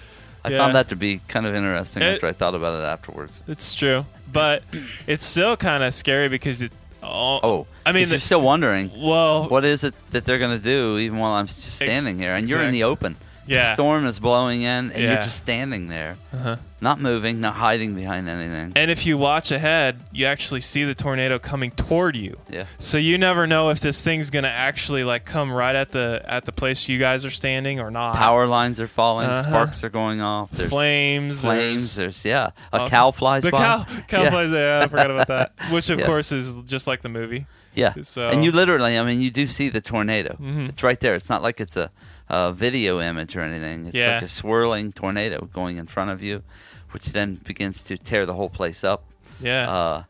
I 0.45 0.51
yeah. 0.51 0.59
found 0.59 0.75
that 0.75 0.89
to 0.91 0.97
be 0.97 1.21
kind 1.29 1.47
of 1.47 1.55
interesting 1.55 2.03
It- 2.03 2.15
after 2.17 2.27
I 2.27 2.33
thought 2.33 2.55
about 2.55 2.79
it 2.79 2.85
afterwards. 2.85 3.41
It's 3.49 3.75
true, 3.75 4.05
but 4.31 4.63
it's 5.07 5.25
still 5.25 5.57
kind 5.57 5.83
of 5.83 5.95
scary 5.95 6.29
because 6.29 6.61
it, 6.63 6.73
Oh, 7.07 7.39
Oh, 7.43 7.67
I 7.85 7.93
mean, 7.93 8.09
you're 8.09 8.19
still 8.19 8.41
wondering 8.41 8.91
well, 8.97 9.47
what 9.49 9.65
is 9.65 9.85
it 9.85 9.95
that 10.11 10.25
they're 10.25 10.39
going 10.39 10.57
to 10.59 10.63
do, 10.65 10.97
even 10.99 11.19
while 11.19 11.33
I'm 11.33 11.47
just 11.47 11.77
standing 11.77 12.19
here, 12.19 12.35
and 12.35 12.49
you're 12.49 12.63
in 12.63 12.73
the 12.73 12.85
open. 12.85 13.17
Yeah. 13.47 13.69
The 13.69 13.75
storm 13.75 14.07
is 14.07 14.19
blowing 14.19 14.63
in, 14.63 14.91
and 14.93 15.03
you're 15.03 15.17
just 15.17 15.39
standing 15.39 15.89
there, 15.89 16.17
Uh-huh. 16.33 16.57
not 16.81 17.01
moving, 17.01 17.41
not 17.41 17.55
hiding 17.55 17.95
behind 17.95 18.29
anything. 18.29 18.73
And 18.75 18.91
if 18.91 19.05
you 19.05 19.19
watch 19.19 19.53
ahead, 19.53 20.01
you 20.13 20.27
actually 20.27 20.61
see 20.63 20.85
the 20.85 20.95
tornado 20.95 21.39
coming 21.39 21.71
toward 21.71 22.17
you. 22.17 22.39
Yeah. 22.49 22.65
So 22.79 22.97
you 22.99 23.19
never 23.19 23.47
know 23.47 23.69
if 23.71 23.81
this 23.81 24.01
thing's 24.01 24.31
gonna 24.31 24.49
actually 24.49 25.05
like 25.05 25.25
come 25.27 25.53
right 25.53 25.77
at 25.77 25.91
the 25.91 26.23
at 26.27 26.45
the 26.47 26.53
place 26.53 26.89
you 26.89 26.99
guys 26.99 27.25
are 27.25 27.31
standing 27.31 27.81
or 27.81 27.91
not. 27.91 28.17
Power 28.17 28.47
lines 28.47 28.81
are 28.81 28.89
falling, 28.89 29.29
Uh-huh. 29.29 29.43
sparks 29.43 29.85
are 29.85 29.91
going 29.91 30.21
off. 30.23 30.51
There's 30.51 30.71
flames, 30.71 31.43
flames. 31.43 31.97
there's- 31.97 32.23
There's 32.23 32.25
yeah, 32.25 32.51
a 32.73 32.89
cow 32.89 33.11
flies 33.11 33.43
The 33.43 33.51
by. 33.51 33.59
cow, 33.59 33.85
cow 34.09 34.23
yeah. 34.23 34.31
flies. 34.31 34.51
Yeah, 34.51 34.81
I 34.85 34.89
forgot 34.89 35.11
about 35.11 35.29
that. 35.29 35.53
Which 35.71 35.91
of 35.91 35.99
Yeah. 36.01 36.07
course 36.07 36.33
is 36.33 36.55
just 36.65 36.87
like 36.87 37.03
the 37.03 37.09
movie. 37.09 37.47
Yeah, 37.75 37.93
So- 38.05 38.31
and 38.31 38.45
you 38.45 38.53
literally, 38.53 38.97
I 38.97 39.05
mean, 39.05 39.21
you 39.21 39.31
do 39.33 39.47
see 39.49 39.69
the 39.69 39.81
tornado. 39.81 40.37
Mhm. 40.41 40.69
It's 40.69 40.83
right 40.85 40.99
there. 41.01 41.15
It's 41.17 41.29
not 41.29 41.43
like 41.43 41.61
it's 41.61 41.77
a, 41.77 41.91
a 42.29 42.53
video 42.53 43.01
image 43.01 43.37
or 43.37 43.41
anything. 43.43 43.87
It's 43.87 43.97
Yeah. 43.97 44.15
like 44.15 44.23
a 44.25 44.29
swirling 44.29 44.93
tornado 44.93 45.49
going 45.53 45.77
in 45.77 45.87
front 45.87 46.11
of 46.11 46.23
you, 46.23 46.43
which 46.93 47.07
then 47.13 47.37
begins 47.37 47.83
to 47.85 47.97
tear 47.99 48.25
the 48.27 48.35
whole 48.35 48.49
place 48.51 48.83
up. 48.85 49.05
Yeah. 49.41 49.71
Uh, 49.71 50.03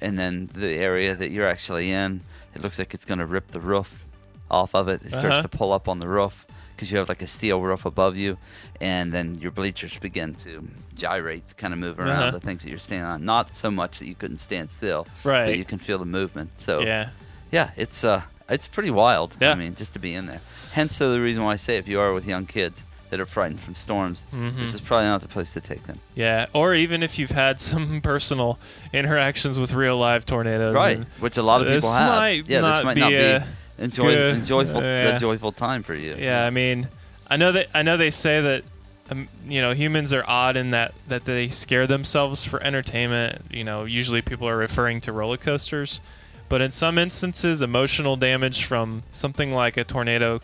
and 0.00 0.18
then 0.18 0.50
the 0.52 0.74
area 0.74 1.14
that 1.14 1.30
you're 1.30 1.46
actually 1.48 1.92
in, 1.92 2.20
it 2.54 2.62
looks 2.62 2.78
like 2.78 2.92
it's 2.94 3.04
going 3.04 3.20
to 3.20 3.26
rip 3.26 3.52
the 3.52 3.60
roof 3.60 4.04
off 4.50 4.74
of 4.74 4.88
it. 4.88 5.02
It 5.04 5.10
starts 5.10 5.24
Uh-huh. 5.36 5.42
to 5.42 5.48
pull 5.48 5.72
up 5.72 5.88
on 5.88 5.98
the 6.00 6.08
roof 6.08 6.44
because 6.74 6.90
you 6.90 6.98
have 6.98 7.08
like 7.08 7.22
a 7.22 7.26
steel 7.26 7.60
roof 7.62 7.86
above 7.86 8.16
you, 8.16 8.36
and 8.80 9.12
then 9.12 9.36
your 9.36 9.50
bleachers 9.52 9.96
begin 9.98 10.34
to 10.34 10.68
gyrate, 10.94 11.56
kind 11.56 11.72
of 11.72 11.78
move 11.80 11.98
around 12.00 12.10
Uh-huh. 12.10 12.30
the 12.32 12.40
things 12.40 12.62
that 12.64 12.70
you're 12.70 12.78
standing 12.78 13.06
on. 13.06 13.24
Not 13.24 13.54
so 13.54 13.70
much 13.70 13.98
that 14.00 14.06
you 14.06 14.14
couldn't 14.14 14.38
stand 14.38 14.70
still, 14.72 15.06
Right. 15.24 15.46
But 15.46 15.56
you 15.58 15.64
can 15.64 15.78
feel 15.78 15.98
the 15.98 16.04
movement. 16.04 16.50
So 16.60 16.80
yeah. 16.80 17.10
yeah, 17.50 17.70
it's 17.76 18.02
uh, 18.04 18.22
it's 18.48 18.66
pretty 18.66 18.90
wild. 18.90 19.36
Yeah. 19.40 19.52
I 19.52 19.54
mean, 19.54 19.74
just 19.76 19.92
to 19.94 19.98
be 19.98 20.12
in 20.14 20.26
there. 20.26 20.40
Hence, 20.72 20.96
so 20.96 21.12
the 21.12 21.20
reason 21.20 21.42
why 21.44 21.52
I 21.52 21.56
say 21.56 21.76
if 21.76 21.88
you 21.88 22.00
are 22.00 22.12
with 22.12 22.26
young 22.26 22.46
kids 22.46 22.84
that 23.10 23.20
are 23.20 23.26
frightened 23.26 23.60
from 23.60 23.74
storms, 23.74 24.24
Mhm. 24.34 24.56
this 24.58 24.72
is 24.74 24.80
probably 24.80 25.06
not 25.06 25.20
the 25.20 25.28
place 25.28 25.52
to 25.52 25.60
take 25.60 25.86
them. 25.86 25.98
Yeah. 26.14 26.46
Or 26.54 26.74
even 26.74 27.02
if 27.02 27.18
you've 27.18 27.30
had 27.30 27.60
some 27.60 28.00
personal 28.02 28.58
interactions 28.92 29.58
with 29.58 29.74
real 29.74 29.98
live 29.98 30.24
tornadoes. 30.24 30.74
Right, 30.74 31.00
which 31.20 31.36
a 31.36 31.42
lot 31.42 31.60
of 31.60 31.68
people 31.68 31.92
have. 31.92 32.08
might 32.08 32.48
yeah, 32.48 32.60
this 32.60 32.84
might 32.84 32.94
be 32.94 33.00
not 33.00 33.12
a 33.12 33.44
be 33.78 33.84
enjoy, 33.84 34.14
good- 34.14 34.34
enjoyable, 34.36 34.80
yeah. 34.82 35.16
a 35.16 35.18
joyful 35.18 35.52
time 35.52 35.82
for 35.82 35.94
you. 35.94 36.16
Yeah, 36.18 36.44
I 36.46 36.50
mean, 36.50 36.88
I 37.28 37.36
know 37.36 37.52
that 37.52 37.68
I 37.74 37.82
know 37.82 37.96
they 37.96 38.10
say 38.10 38.40
that 38.40 38.64
um, 39.10 39.28
you 39.46 39.60
know 39.60 39.72
humans 39.74 40.12
are 40.14 40.24
odd 40.26 40.56
in 40.56 40.70
that 40.70 40.94
that 41.08 41.24
they 41.26 41.48
scare 41.48 41.86
themselves 41.86 42.44
for 42.44 42.62
entertainment. 42.62 43.42
You 43.50 43.64
know, 43.64 43.84
usually 43.84 44.22
people 44.22 44.48
are 44.48 44.56
referring 44.56 45.00
to 45.02 45.12
roller 45.12 45.36
coasters, 45.36 46.00
but 46.48 46.60
in 46.62 46.72
some 46.72 46.96
instances, 46.98 47.60
emotional 47.60 48.16
damage 48.16 48.64
from 48.64 49.02
something 49.10 49.52
like 49.52 49.76
a 49.76 49.84
tornado 49.84 50.40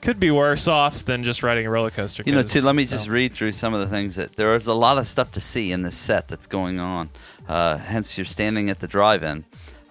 could 0.00 0.20
be 0.20 0.30
worse 0.30 0.68
off 0.68 1.04
than 1.04 1.24
just 1.24 1.42
riding 1.42 1.66
a 1.66 1.70
roller 1.70 1.90
coaster. 1.90 2.22
You 2.26 2.32
know, 2.32 2.42
too, 2.42 2.60
let 2.60 2.74
me 2.74 2.84
know, 2.84 2.90
just 2.90 3.08
read 3.08 3.32
through 3.32 3.52
some 3.52 3.74
of 3.74 3.80
the 3.80 3.88
things 3.88 4.16
that 4.16 4.36
there 4.36 4.54
is 4.54 4.66
a 4.66 4.74
lot 4.74 4.98
of 4.98 5.08
stuff 5.08 5.32
to 5.32 5.40
see 5.40 5.72
in 5.72 5.82
this 5.82 5.96
set 5.96 6.28
that's 6.28 6.46
going 6.46 6.78
on. 6.78 7.10
Uh, 7.48 7.78
hence, 7.78 8.16
you're 8.16 8.24
standing 8.24 8.70
at 8.70 8.80
the 8.80 8.86
drive-in, 8.86 9.44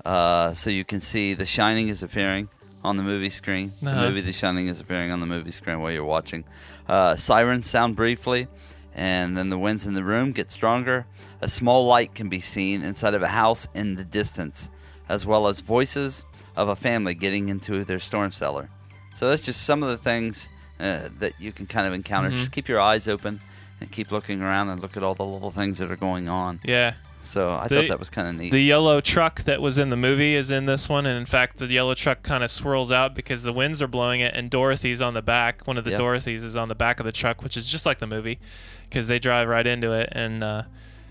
uh, 0.06 0.54
so 0.54 0.70
you 0.70 0.86
can 0.86 1.02
see 1.02 1.34
The 1.34 1.46
Shining 1.46 1.90
is 1.90 2.04
appearing 2.04 2.50
on 2.84 2.98
the 2.98 3.04
movie 3.04 3.30
screen. 3.30 3.72
Uh-huh. 3.82 4.02
The 4.02 4.10
movie 4.10 4.22
The 4.22 4.34
Shining 4.34 4.68
is 4.68 4.80
appearing 4.80 5.12
on 5.12 5.20
the 5.20 5.26
movie 5.26 5.52
screen 5.52 5.80
while 5.80 5.92
you're 5.92 6.06
watching. 6.06 6.46
Uh, 6.88 7.16
sirens 7.16 7.68
sound 7.70 7.96
briefly, 7.96 8.48
and 8.94 9.38
then 9.38 9.50
the 9.50 9.58
winds 9.58 9.86
in 9.88 9.94
the 9.94 10.04
room 10.04 10.32
get 10.32 10.52
stronger. 10.52 11.06
A 11.42 11.50
small 11.50 11.86
light 11.86 12.16
can 12.16 12.30
be 12.30 12.40
seen 12.40 12.84
inside 12.84 13.14
of 13.14 13.22
a 13.22 13.30
house 13.30 13.68
in 13.74 13.96
the 13.96 14.06
distance, 14.06 14.70
as 15.10 15.26
well 15.26 15.48
as 15.48 15.62
voices 15.62 16.26
of 16.56 16.70
a 16.70 16.76
family 16.76 17.14
getting 17.14 17.50
into 17.50 17.84
their 17.84 18.00
storm 18.00 18.32
cellar. 18.32 18.70
So 19.16 19.30
that's 19.30 19.42
just 19.42 19.64
some 19.64 19.82
of 19.82 19.90
the 19.90 19.98
things 19.98 20.50
uh, 20.80 21.08
that 21.20 21.34
you 21.40 21.52
can 21.54 21.66
kind 21.66 21.88
of 21.88 21.94
encounter. 21.94 22.30
Mhm. 22.30 22.38
Just 22.38 22.52
keep 22.52 22.68
your 22.68 22.82
eyes 22.82 23.08
open 23.08 23.40
and 23.80 23.90
keep 23.92 24.12
looking 24.12 24.42
around 24.42 24.70
and 24.70 24.82
look 24.82 24.98
at 24.98 25.04
all 25.04 25.16
the 25.16 25.26
little 25.26 25.52
things 25.52 25.78
that 25.80 25.90
are 25.90 25.96
going 25.96 26.28
on. 26.28 26.60
Yeah. 26.66 26.96
So 27.24 27.52
I 27.54 27.68
The- 27.68 27.82
thought 27.82 27.88
that 27.88 28.00
was 28.00 28.10
kind 28.10 28.28
of 28.28 28.36
neat. 28.36 28.52
The 28.52 28.60
yellow 28.62 29.00
truck 29.02 29.44
that 29.46 29.62
was 29.62 29.78
in 29.80 29.90
the 29.90 29.96
movie 29.98 30.36
is 30.36 30.52
in 30.52 30.66
this 30.68 30.88
one, 30.90 31.06
and 31.08 31.18
in 31.18 31.26
fact, 31.26 31.58
the 31.58 31.66
yellow 31.68 31.96
truck 31.96 32.22
kind 32.24 32.44
of 32.44 32.52
swirls 32.52 32.92
out 32.92 33.16
because 33.16 33.42
the 33.44 33.54
winds 33.54 33.82
are 33.82 33.88
blowing 33.88 34.20
it, 34.20 34.36
and 34.36 34.52
Dorothy's 34.52 35.02
on 35.02 35.14
the 35.16 35.22
back. 35.24 35.66
One 35.66 35.78
of 35.78 35.86
the 35.86 35.92
Yep. 35.92 36.00
Dorothys 36.02 36.44
is 36.44 36.56
on 36.56 36.68
the 36.68 36.76
back 36.76 37.00
of 37.00 37.06
the 37.06 37.12
truck, 37.12 37.42
which 37.42 37.56
is 37.58 37.66
just 37.66 37.86
like 37.86 37.98
the 38.00 38.06
movie, 38.08 38.38
because 38.84 39.08
they 39.08 39.18
drive 39.18 39.48
right 39.48 39.66
into 39.66 39.92
it, 39.94 40.10
and 40.12 40.44
uh, 40.44 40.64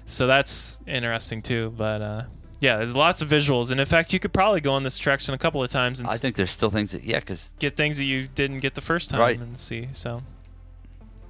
so 0.07 0.27
that's 0.29 0.79
interesting 0.87 1.43
too. 1.43 1.73
But 1.77 2.01
uh, 2.03 2.23
yeah, 2.61 2.79
there's 2.79 2.95
lots 2.97 3.21
of 3.23 3.29
visuals, 3.29 3.71
and 3.71 3.79
in 3.81 3.87
fact, 3.87 4.12
you 4.12 4.19
could 4.21 4.33
probably 4.33 4.61
go 4.61 4.73
on 4.73 4.83
this 4.83 4.99
attraction 4.99 5.35
a 5.35 5.38
couple 5.38 5.62
of 5.62 5.69
times 5.71 6.01
and 6.01 6.09
I 6.09 6.17
think 6.17 6.37
there's 6.37 6.51
still 6.51 6.71
things 6.71 6.93
that 6.93 7.05
yeah, 7.05 7.21
because 7.21 7.55
get 7.59 7.77
things 7.77 7.99
that 7.99 8.05
you 8.05 8.29
didn't 8.35 8.61
get 8.61 8.75
the 8.75 8.81
first 8.81 9.11
time 9.11 9.21
Right. 9.21 9.38
and 9.38 9.59
see. 9.59 9.88
So, 9.93 10.23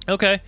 okay. 0.07 0.39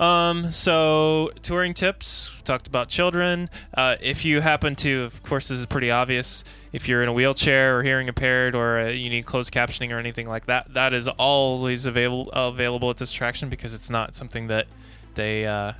Um, 0.00 0.52
so 0.52 1.32
touring 1.42 1.74
tips 1.74 2.32
we 2.36 2.42
talked 2.42 2.68
about 2.68 2.88
children. 2.88 3.50
Uh, 3.74 3.96
if 4.00 4.24
you 4.24 4.40
happen 4.40 4.76
to, 4.76 5.02
of 5.02 5.22
course, 5.24 5.48
this 5.48 5.58
is 5.58 5.66
pretty 5.66 5.90
obvious. 5.90 6.44
If 6.72 6.88
you're 6.88 7.02
in 7.02 7.08
a 7.08 7.12
wheelchair 7.12 7.76
or 7.76 7.82
hearing 7.82 8.06
impaired 8.06 8.54
or 8.54 8.78
uh, 8.78 8.88
you 8.90 9.10
need 9.10 9.26
closed 9.26 9.52
captioning 9.52 9.90
or 9.90 9.98
anything 9.98 10.28
like 10.28 10.46
that, 10.46 10.72
that 10.74 10.94
is 10.94 11.08
always 11.08 11.84
available 11.84 12.30
available 12.32 12.90
at 12.90 12.98
this 12.98 13.10
attraction 13.12 13.48
because 13.48 13.74
it's 13.74 13.90
not 13.90 14.14
something 14.14 14.46
that 14.46 14.68
they 15.14 15.46
uh, 15.46 15.72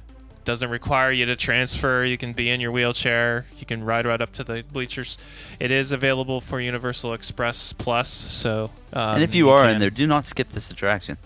doesn't 0.48 0.70
require 0.70 1.12
you 1.12 1.26
to 1.26 1.36
transfer. 1.36 2.02
You 2.06 2.16
can 2.16 2.32
be 2.32 2.48
in 2.48 2.58
your 2.58 2.72
wheelchair. 2.72 3.44
You 3.58 3.66
can 3.66 3.84
ride 3.84 4.06
right 4.06 4.18
up 4.18 4.32
to 4.32 4.42
the 4.42 4.64
bleachers. 4.72 5.18
It 5.60 5.70
is 5.70 5.92
available 5.92 6.40
for 6.40 6.58
Universal 6.58 7.12
Express 7.12 7.74
Plus. 7.74 8.08
So, 8.08 8.70
um, 8.94 9.16
and 9.16 9.22
if 9.22 9.34
you 9.34 9.50
are 9.50 9.68
in 9.68 9.78
there, 9.78 9.90
do 9.90 10.06
not 10.06 10.24
skip 10.24 10.48
this 10.52 10.70
attraction. 10.70 11.18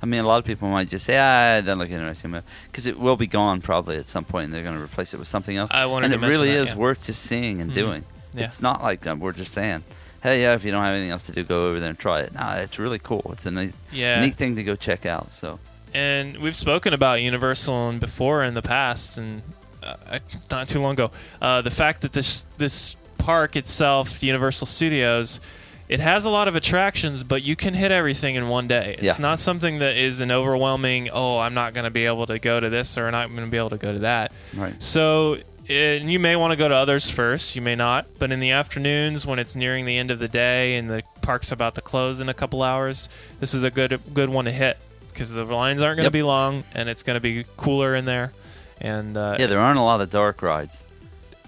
I 0.00 0.06
mean, 0.06 0.20
a 0.20 0.26
lot 0.28 0.36
of 0.38 0.44
people 0.44 0.68
might 0.68 0.88
just 0.88 1.06
say, 1.06 1.18
"Ah, 1.18 1.56
it 1.56 1.62
doesn't 1.62 1.80
look 1.80 1.90
interesting," 1.90 2.40
because 2.70 2.86
it 2.86 3.00
will 3.00 3.16
be 3.16 3.26
gone 3.26 3.60
probably 3.62 3.96
at 3.96 4.06
some 4.06 4.24
point, 4.24 4.44
and 4.44 4.54
they're 4.54 4.62
going 4.62 4.76
to 4.76 4.82
replace 4.82 5.12
it 5.12 5.18
with 5.18 5.26
something 5.26 5.56
else. 5.56 5.72
I 5.74 5.86
wanted 5.86 6.12
and 6.12 6.22
to 6.22 6.28
it 6.28 6.30
really 6.30 6.52
that, 6.52 6.58
is 6.58 6.68
yeah. 6.68 6.76
worth 6.76 7.04
just 7.06 7.20
seeing 7.20 7.60
and 7.60 7.72
Mhm. 7.72 7.74
doing. 7.74 8.04
Yeah. 8.32 8.44
It's 8.44 8.62
not 8.62 8.80
like 8.80 9.04
um, 9.08 9.18
we're 9.18 9.32
just 9.32 9.52
saying, 9.52 9.82
"Hey, 10.22 10.40
yeah, 10.42 10.54
if 10.54 10.64
you 10.64 10.70
don't 10.70 10.84
have 10.84 10.94
anything 10.94 11.10
else 11.10 11.24
to 11.24 11.32
do, 11.32 11.42
go 11.42 11.66
over 11.66 11.80
there 11.80 11.90
and 11.90 11.98
try 11.98 12.20
it." 12.20 12.32
Nah, 12.32 12.54
it's 12.54 12.78
really 12.78 13.00
cool. 13.00 13.28
It's 13.32 13.44
a 13.44 13.50
neat, 13.50 13.74
Yeah. 13.90 14.20
neat 14.20 14.36
thing 14.36 14.54
to 14.54 14.62
go 14.62 14.76
check 14.76 15.04
out. 15.04 15.32
So 15.32 15.58
and 15.94 16.38
we've 16.38 16.56
spoken 16.56 16.92
about 16.94 17.22
Universal 17.22 17.88
and 17.90 18.00
before 18.00 18.42
in 18.44 18.54
the 18.54 18.62
past, 18.62 19.18
and 19.18 19.42
uh, 19.82 20.18
not 20.50 20.68
too 20.68 20.80
long 20.80 20.92
ago. 20.94 21.10
Uh, 21.40 21.62
the 21.62 21.70
fact 21.70 22.02
that 22.02 22.12
this 22.12 22.44
this 22.58 22.96
park 23.18 23.56
itself, 23.56 24.20
the 24.20 24.26
Universal 24.26 24.66
Studios, 24.66 25.40
it 25.88 26.00
has 26.00 26.24
a 26.24 26.30
lot 26.30 26.48
of 26.48 26.56
attractions, 26.56 27.22
but 27.22 27.42
you 27.42 27.54
can 27.56 27.74
hit 27.74 27.90
everything 27.92 28.34
in 28.34 28.48
one 28.48 28.66
day. 28.66 28.94
It's 28.98 29.18
Yeah. 29.18 29.22
not 29.22 29.38
something 29.38 29.78
that 29.80 29.96
is 29.96 30.20
an 30.20 30.30
overwhelming. 30.30 31.10
Oh, 31.12 31.38
I'm 31.38 31.54
not 31.54 31.74
going 31.74 31.84
to 31.84 31.90
be 31.90 32.06
able 32.06 32.26
to 32.26 32.38
go 32.38 32.58
to 32.58 32.68
this, 32.70 32.96
or 32.98 33.06
I'm 33.06 33.12
not 33.12 33.28
going 33.28 33.44
to 33.44 33.50
be 33.50 33.58
able 33.58 33.70
to 33.70 33.76
go 33.76 33.92
to 33.92 33.98
that. 34.00 34.32
right. 34.54 34.74
So, 34.82 35.36
and 35.68 36.10
you 36.10 36.18
may 36.18 36.34
want 36.34 36.50
to 36.52 36.56
go 36.56 36.68
to 36.68 36.74
others 36.74 37.08
first. 37.10 37.54
You 37.54 37.62
may 37.62 37.76
not. 37.76 38.06
But 38.18 38.32
in 38.32 38.40
the 38.40 38.50
afternoons, 38.50 39.24
when 39.26 39.38
it's 39.38 39.54
nearing 39.54 39.84
the 39.84 39.96
end 39.98 40.10
of 40.10 40.18
the 40.18 40.26
day 40.28 40.76
and 40.76 40.90
the 40.90 41.02
park's 41.20 41.52
about 41.52 41.74
to 41.76 41.80
close 41.80 42.18
in 42.20 42.28
a 42.28 42.34
couple 42.34 42.62
hours, 42.62 43.08
this 43.38 43.54
is 43.54 43.62
a 43.62 43.70
good 43.70 44.00
good 44.12 44.30
one 44.30 44.46
to 44.46 44.52
hit 44.52 44.78
because 45.12 45.30
the 45.30 45.44
lines 45.44 45.82
aren't 45.82 45.96
going 45.96 46.04
to 46.04 46.06
Yep. 46.06 46.12
be 46.12 46.22
long 46.22 46.64
and 46.74 46.88
it's 46.88 47.02
going 47.02 47.16
to 47.16 47.20
be 47.20 47.44
cooler 47.56 47.94
in 47.94 48.04
there. 48.04 48.32
And 48.80 49.16
uh, 49.16 49.36
Yeah, 49.38 49.46
there 49.46 49.60
aren't 49.60 49.78
a 49.78 49.82
lot 49.82 50.00
of 50.00 50.10
dark 50.10 50.42
rides. 50.42 50.82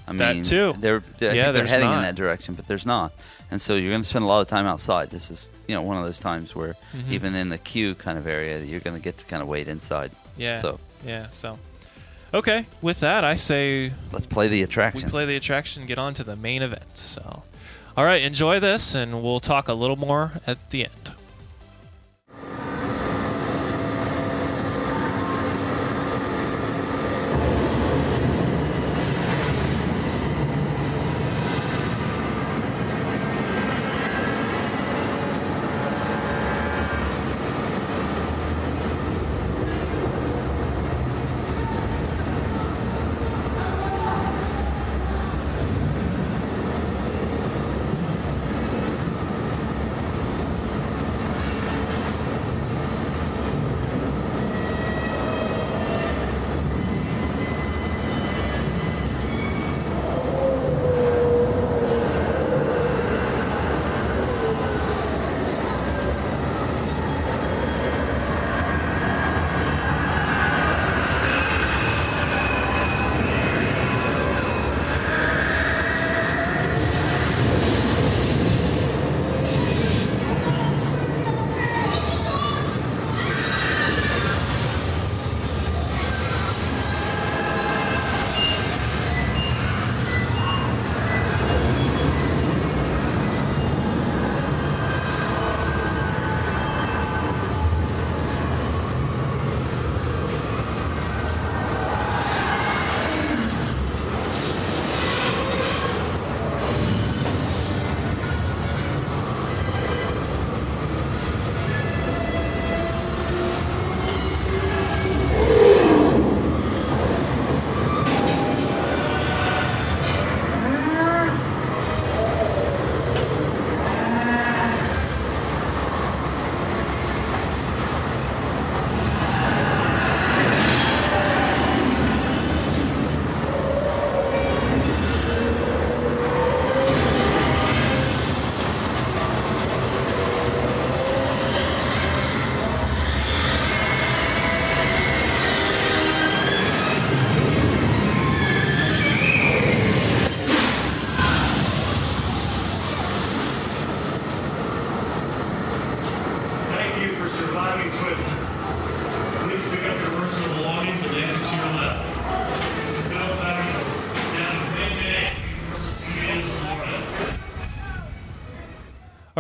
I 0.07 0.13
mean, 0.13 0.19
That 0.19 0.45
too. 0.45 0.75
They're, 0.79 1.03
they're, 1.19 1.35
Yeah, 1.35 1.51
they're 1.53 1.67
heading 1.67 1.89
not. 1.89 1.97
in 1.99 2.03
that 2.03 2.15
direction, 2.15 2.55
but 2.55 2.67
there's 2.67 2.85
not. 2.87 3.13
And 3.51 3.61
so 3.61 3.75
you're 3.75 3.91
going 3.91 4.03
to 4.03 4.09
spend 4.09 4.25
a 4.25 4.29
lot 4.29 4.41
of 4.41 4.49
time 4.49 4.67
outside. 4.67 5.11
This 5.11 5.31
is, 5.31 5.49
you 5.67 5.75
know, 5.75 5.83
one 5.83 5.97
of 5.97 6.05
those 6.05 6.19
times 6.21 6.55
where 6.55 6.75
Mhm. 6.95 7.11
even 7.11 7.35
in 7.35 7.49
the 7.49 7.59
queue 7.59 7.95
kind 7.95 8.19
of 8.19 8.27
area, 8.27 8.61
you're 8.61 8.81
going 8.81 8.97
to 8.97 9.03
get 9.03 9.17
to 9.19 9.25
kind 9.25 9.41
of 9.43 9.49
wait 9.49 9.67
inside. 9.69 10.11
yeah, 10.37 10.59
So 10.59 10.79
yeah. 11.05 11.29
So, 11.31 11.59
okay. 12.33 12.67
With 12.83 13.01
that, 13.01 13.25
I 13.25 13.35
say 13.35 13.93
let's 14.13 14.27
play 14.27 14.47
the 14.49 14.63
attraction. 14.63 14.99
we 14.99 15.01
attraction. 15.03 15.11
play 15.11 15.27
the 15.27 15.37
attraction, 15.37 15.87
get 15.87 15.99
on 15.99 16.15
to 16.15 16.25
the 16.25 16.37
main 16.37 16.63
event. 16.63 16.97
So, 16.99 17.43
all 17.97 18.05
right, 18.05 18.23
enjoy 18.23 18.61
this, 18.61 18.95
and 18.95 19.23
we'll 19.23 19.41
talk 19.41 19.69
a 19.69 19.75
little 19.75 19.97
more 19.97 20.33
at 20.47 20.71
the 20.71 20.85
end. 20.85 21.13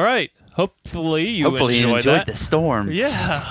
Right. 0.05 0.31
Hopefully 0.55 1.29
you 1.29 1.45
Hopefully 1.51 1.79
you 1.79 1.97
enjoyed, 1.97 2.05
that. 2.21 2.27
the 2.27 2.37
storm. 2.37 2.91
Yeah. 2.91 3.45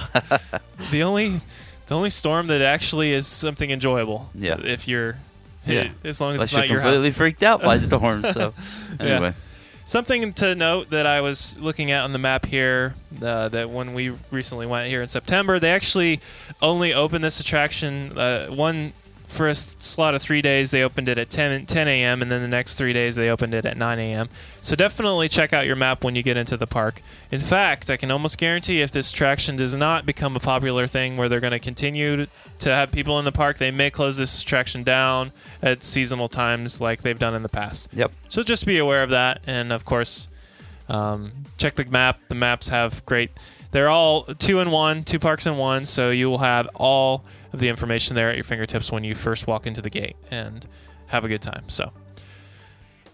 the 0.92 1.04
only 1.04 1.42
the 1.88 1.96
only 1.96 2.10
storm 2.10 2.48
that 2.48 2.62
actually 2.62 3.12
is 3.12 3.28
something 3.28 3.70
enjoyable. 3.72 4.30
Yeah. 4.34 4.58
If 4.64 4.88
you're 4.88 5.18
Yeah. 5.66 5.90
as 6.04 6.22
long 6.22 6.36
as 6.36 6.36
Unless 6.36 6.44
it's 6.44 6.54
not 6.54 6.68
you're 6.68 6.76
your 6.78 6.82
completely 6.82 7.10
house. 7.10 7.18
freaked 7.18 7.44
out 7.44 7.62
by 7.62 7.78
storms. 7.90 8.30
So 8.34 8.54
Yeah. 9.00 9.06
anyway, 9.06 9.34
Something 9.86 10.32
to 10.36 10.56
note 10.56 10.92
that 10.92 11.06
I 11.06 11.20
was 11.20 11.58
looking 11.60 11.92
at 11.92 12.06
on 12.06 12.14
the 12.14 12.18
map 12.20 12.46
here 12.46 12.94
uh, 13.22 13.50
that 13.50 13.70
when 13.70 13.94
we 13.94 14.14
recently 14.32 14.66
went 14.66 14.88
here 14.88 15.02
in 15.02 15.10
September, 15.10 15.60
they 15.60 15.72
actually 15.72 16.22
only 16.62 16.94
opened 16.94 17.22
this 17.22 17.42
attraction 17.42 18.18
uh, 18.18 18.48
one 18.48 18.94
for 19.34 19.48
a 19.48 19.52
s- 19.52 19.76
slot 19.80 20.16
of 20.16 20.22
three 20.22 20.42
days. 20.42 20.72
They 20.72 20.84
opened 20.84 21.10
it 21.10 21.18
at 21.18 21.30
10, 21.30 21.66
10 21.66 21.88
a.m. 21.88 22.22
and 22.22 22.32
then 22.32 22.42
the 22.42 22.48
next 22.48 22.76
three 22.76 22.94
days 22.94 23.16
they 23.16 23.30
opened 23.30 23.54
it 23.54 23.66
at 23.66 23.76
9 23.78 24.00
a.m. 24.00 24.30
So 24.62 24.76
definitely 24.76 25.28
check 25.30 25.52
out 25.54 25.66
your 25.66 25.76
map 25.76 26.04
when 26.04 26.16
you 26.16 26.24
get 26.24 26.38
into 26.38 26.56
the 26.56 26.68
park. 26.68 27.02
In 27.32 27.40
fact, 27.40 27.90
I 27.90 27.98
can 27.98 28.12
almost 28.12 28.38
guarantee 28.38 28.82
if 28.82 28.92
this 28.92 29.12
attraction 29.12 29.58
does 29.58 29.76
not 29.76 30.06
become 30.06 30.36
a 30.36 30.40
popular 30.40 30.88
thing 30.88 31.18
where 31.18 31.28
they're 31.28 31.40
going 31.40 31.52
to 31.52 31.60
continue 31.60 32.28
to 32.60 32.70
have 32.70 32.92
people 32.92 33.20
in 33.20 33.26
the 33.26 33.32
park, 33.32 33.58
they 33.58 33.72
may 33.72 33.90
close 33.90 34.18
this 34.18 34.42
attraction 34.42 34.84
down 34.84 35.32
at 35.62 35.84
seasonal 35.84 36.28
times 36.28 36.80
like 36.80 37.02
they've 37.02 37.20
done 37.20 37.34
in 37.36 37.44
the 37.44 37.50
past. 37.50 37.90
yep. 37.94 38.12
So 38.30 38.44
just 38.44 38.66
be 38.66 38.78
aware 38.78 39.04
of 39.04 39.10
that, 39.12 39.42
and 39.48 39.72
of 39.74 39.86
course, 39.86 40.30
um, 40.90 41.32
check 41.58 41.76
the 41.76 41.86
map. 41.86 42.20
The 42.30 42.36
maps 42.36 42.70
have 42.70 43.06
great. 43.06 43.32
They're 43.74 43.90
all 43.90 44.24
two 44.24 44.60
in 44.60 44.70
one, 44.70 45.04
two 45.04 45.18
parks 45.20 45.48
in 45.48 45.58
one. 45.58 45.86
So 45.86 46.12
you 46.12 46.30
will 46.30 46.38
have 46.38 46.70
all 46.76 47.26
of 47.52 47.60
the 47.60 47.70
information 47.70 48.16
there 48.16 48.30
at 48.30 48.36
your 48.36 48.44
fingertips 48.44 48.92
when 48.92 49.04
you 49.04 49.16
first 49.16 49.48
walk 49.48 49.68
into 49.68 49.82
the 49.82 49.90
gate, 49.90 50.16
and 50.32 50.66
have 51.08 51.26
a 51.26 51.28
good 51.28 51.42
time. 51.42 51.66
So 51.68 51.92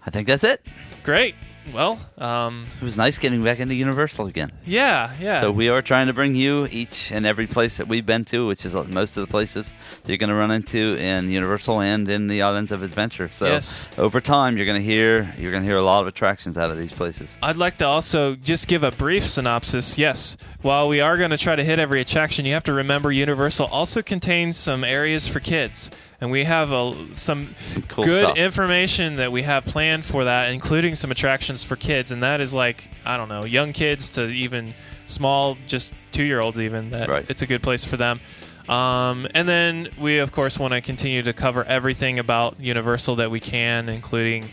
I 0.06 0.10
think 0.10 0.28
that's 0.28 0.44
it. 0.44 0.66
great. 1.04 1.36
Well, 1.74 2.00
um, 2.18 2.66
It 2.82 2.84
was 2.84 2.98
nice 2.98 3.18
getting 3.18 3.42
back 3.42 3.60
into 3.60 3.74
Universal 3.76 4.28
again. 4.28 4.52
yeah, 4.66 5.12
yeah. 5.20 5.40
So 5.42 5.52
we 5.52 5.70
are 5.70 5.82
trying 5.82 6.08
to 6.08 6.14
bring 6.14 6.36
you 6.36 6.68
each 6.72 7.12
and 7.12 7.26
every 7.26 7.48
place 7.48 7.78
that 7.78 7.88
we've 7.88 8.06
been 8.06 8.26
to, 8.26 8.48
which 8.48 8.66
is 8.66 8.74
most 8.74 9.18
of 9.18 9.22
the 9.22 9.28
places 9.28 9.74
that 10.04 10.10
you're 10.10 10.18
going 10.18 10.30
to 10.30 10.36
run 10.36 10.52
into 10.52 10.96
in 10.98 11.30
Universal 11.30 11.82
and 11.82 12.10
in 12.10 12.28
the 12.28 12.42
Islands 12.42 12.72
of 12.72 12.84
Adventure. 12.84 13.30
So 13.34 13.46
Yes. 13.46 13.88
over 13.98 14.20
time, 14.22 14.58
you're 14.58 14.66
going 14.66 14.82
to 14.82 14.86
hear 14.86 15.34
you're 15.38 15.52
going 15.52 15.64
to 15.64 15.68
hear 15.70 15.78
a 15.78 15.84
lot 15.84 16.02
of 16.02 16.08
attractions 16.08 16.58
out 16.58 16.72
of 16.72 16.78
these 16.78 16.92
places. 16.92 17.38
I'd 17.42 17.58
like 17.58 17.78
to 17.78 17.86
also 17.86 18.36
just 18.36 18.68
give 18.68 18.84
a 18.84 18.92
brief 18.92 19.26
synopsis. 19.26 19.98
Yes, 19.98 20.38
while 20.62 20.88
we 20.88 21.02
are 21.02 21.18
going 21.18 21.32
to 21.32 21.38
try 21.38 21.56
to 21.56 21.64
hit 21.64 21.80
every 21.80 22.02
attraction, 22.02 22.46
you 22.46 22.54
have 22.54 22.64
to 22.66 22.74
remember 22.74 23.12
Universal 23.12 23.68
also 23.68 24.02
contains 24.02 24.58
some 24.58 24.84
areas 24.84 25.28
for 25.28 25.40
kids, 25.40 25.90
and 26.22 26.32
we 26.32 26.44
have 26.44 26.72
a, 26.72 26.94
some, 27.16 27.56
Some 27.64 27.82
cool 27.84 28.04
good 28.04 28.24
stuff. 28.26 28.38
information 28.38 29.16
that 29.16 29.32
we 29.32 29.44
have 29.44 29.66
planned 29.66 30.04
for 30.04 30.24
that, 30.26 30.52
including 30.52 30.96
some 30.96 31.12
attractions 31.12 31.64
for 31.64 31.76
kids, 31.76 32.12
and 32.12 32.24
that 32.24 32.42
is 32.42 32.54
like 32.54 32.90
I 33.06 33.18
don't 33.18 33.30
know, 33.30 33.46
young 33.46 33.74
kids 33.74 34.10
to 34.12 34.28
even 34.28 34.74
small, 35.06 35.58
just 35.68 35.94
two 36.12 36.24
year 36.24 36.40
olds 36.42 36.60
even. 36.60 36.90
That 36.92 37.10
Right. 37.10 37.26
it's 37.30 37.42
a 37.42 37.48
good 37.48 37.64
place 37.64 37.86
for 37.86 37.98
them. 37.98 38.20
Um, 38.68 39.28
and 39.34 39.48
then 39.50 39.90
we 40.00 40.20
of 40.20 40.32
course 40.32 40.60
want 40.60 40.74
to 40.76 40.82
continue 40.82 41.24
to 41.24 41.34
cover 41.34 41.64
everything 41.64 42.20
about 42.20 42.60
Universal 42.60 43.16
that 43.16 43.32
we 43.32 43.40
can, 43.40 43.90
including 43.90 44.50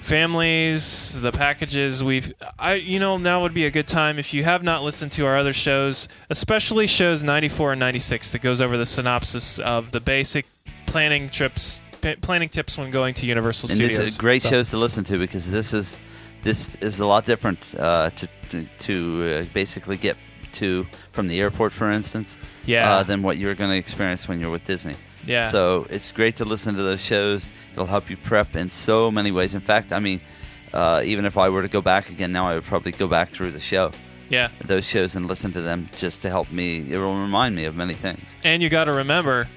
families, 0.00 1.20
the 1.20 1.32
packages 1.32 2.02
we've 2.04 2.32
I 2.58 2.74
you 2.74 2.98
know 2.98 3.16
now 3.16 3.42
would 3.42 3.54
be 3.54 3.66
a 3.66 3.70
good 3.70 3.86
time 3.88 4.18
if 4.18 4.34
you 4.34 4.44
have 4.44 4.62
not 4.62 4.82
listened 4.82 5.12
to 5.12 5.26
our 5.26 5.36
other 5.36 5.52
shows, 5.52 6.08
especially 6.30 6.86
shows 6.86 7.22
94 7.22 7.72
and 7.72 7.80
96 7.80 8.30
that 8.30 8.40
goes 8.42 8.60
over 8.60 8.76
the 8.76 8.86
synopsis 8.86 9.58
of 9.60 9.90
the 9.92 10.00
basic 10.00 10.46
planning 10.86 11.28
trips 11.30 11.82
p- 12.02 12.16
planning 12.16 12.48
tips 12.48 12.76
when 12.76 12.90
going 12.90 13.14
to 13.14 13.26
Universal 13.26 13.68
and 13.70 13.76
Studios. 13.76 13.98
this 13.98 14.10
is 14.10 14.16
great 14.16 14.42
So- 14.42 14.50
shows 14.50 14.70
to 14.70 14.78
listen 14.78 15.04
to 15.04 15.18
because 15.18 15.50
this 15.50 15.72
is 15.72 15.98
this 16.42 16.74
is 16.76 16.98
a 17.00 17.06
lot 17.06 17.24
different 17.26 17.58
uh, 17.78 18.10
to 18.10 18.28
to, 18.50 18.64
to 18.80 19.24
uh, 19.24 19.44
basically 19.52 19.96
get 19.96 20.16
to 20.54 20.84
from 21.12 21.28
the 21.28 21.38
airport, 21.40 21.72
for 21.72 21.88
instance, 21.90 22.36
Yeah. 22.66 22.90
uh, 22.96 23.02
than 23.04 23.22
what 23.22 23.36
you're 23.38 23.54
going 23.54 23.70
to 23.70 23.76
experience 23.76 24.26
when 24.26 24.40
you're 24.40 24.50
with 24.50 24.64
Disney. 24.64 24.94
Yeah. 25.24 25.46
So 25.46 25.86
it's 25.90 26.12
great 26.12 26.36
to 26.36 26.44
listen 26.44 26.74
to 26.76 26.82
those 26.82 27.00
shows. 27.00 27.48
It'll 27.72 27.86
help 27.86 28.10
you 28.10 28.16
prep 28.16 28.56
in 28.56 28.70
so 28.70 29.10
many 29.10 29.30
ways. 29.30 29.54
In 29.54 29.60
fact, 29.60 29.92
I 29.92 29.98
mean, 29.98 30.20
uh, 30.72 31.02
even 31.04 31.24
if 31.24 31.36
I 31.36 31.48
were 31.48 31.62
to 31.62 31.68
go 31.68 31.80
back 31.80 32.10
again 32.10 32.32
now, 32.32 32.48
I 32.48 32.54
would 32.54 32.64
probably 32.64 32.92
go 32.92 33.08
back 33.08 33.30
through 33.30 33.52
the 33.52 33.60
show, 33.60 33.90
yeah. 34.28 34.48
those 34.64 34.86
shows, 34.86 35.16
and 35.16 35.26
listen 35.26 35.52
to 35.52 35.60
them 35.60 35.88
just 35.96 36.22
to 36.22 36.28
help 36.28 36.50
me. 36.50 36.90
It 36.90 36.98
will 36.98 37.20
remind 37.20 37.56
me 37.56 37.64
of 37.64 37.74
many 37.74 37.94
things. 37.94 38.36
And 38.44 38.62
you 38.62 38.68
got 38.68 38.84
to 38.84 38.92
remember, 38.92 39.48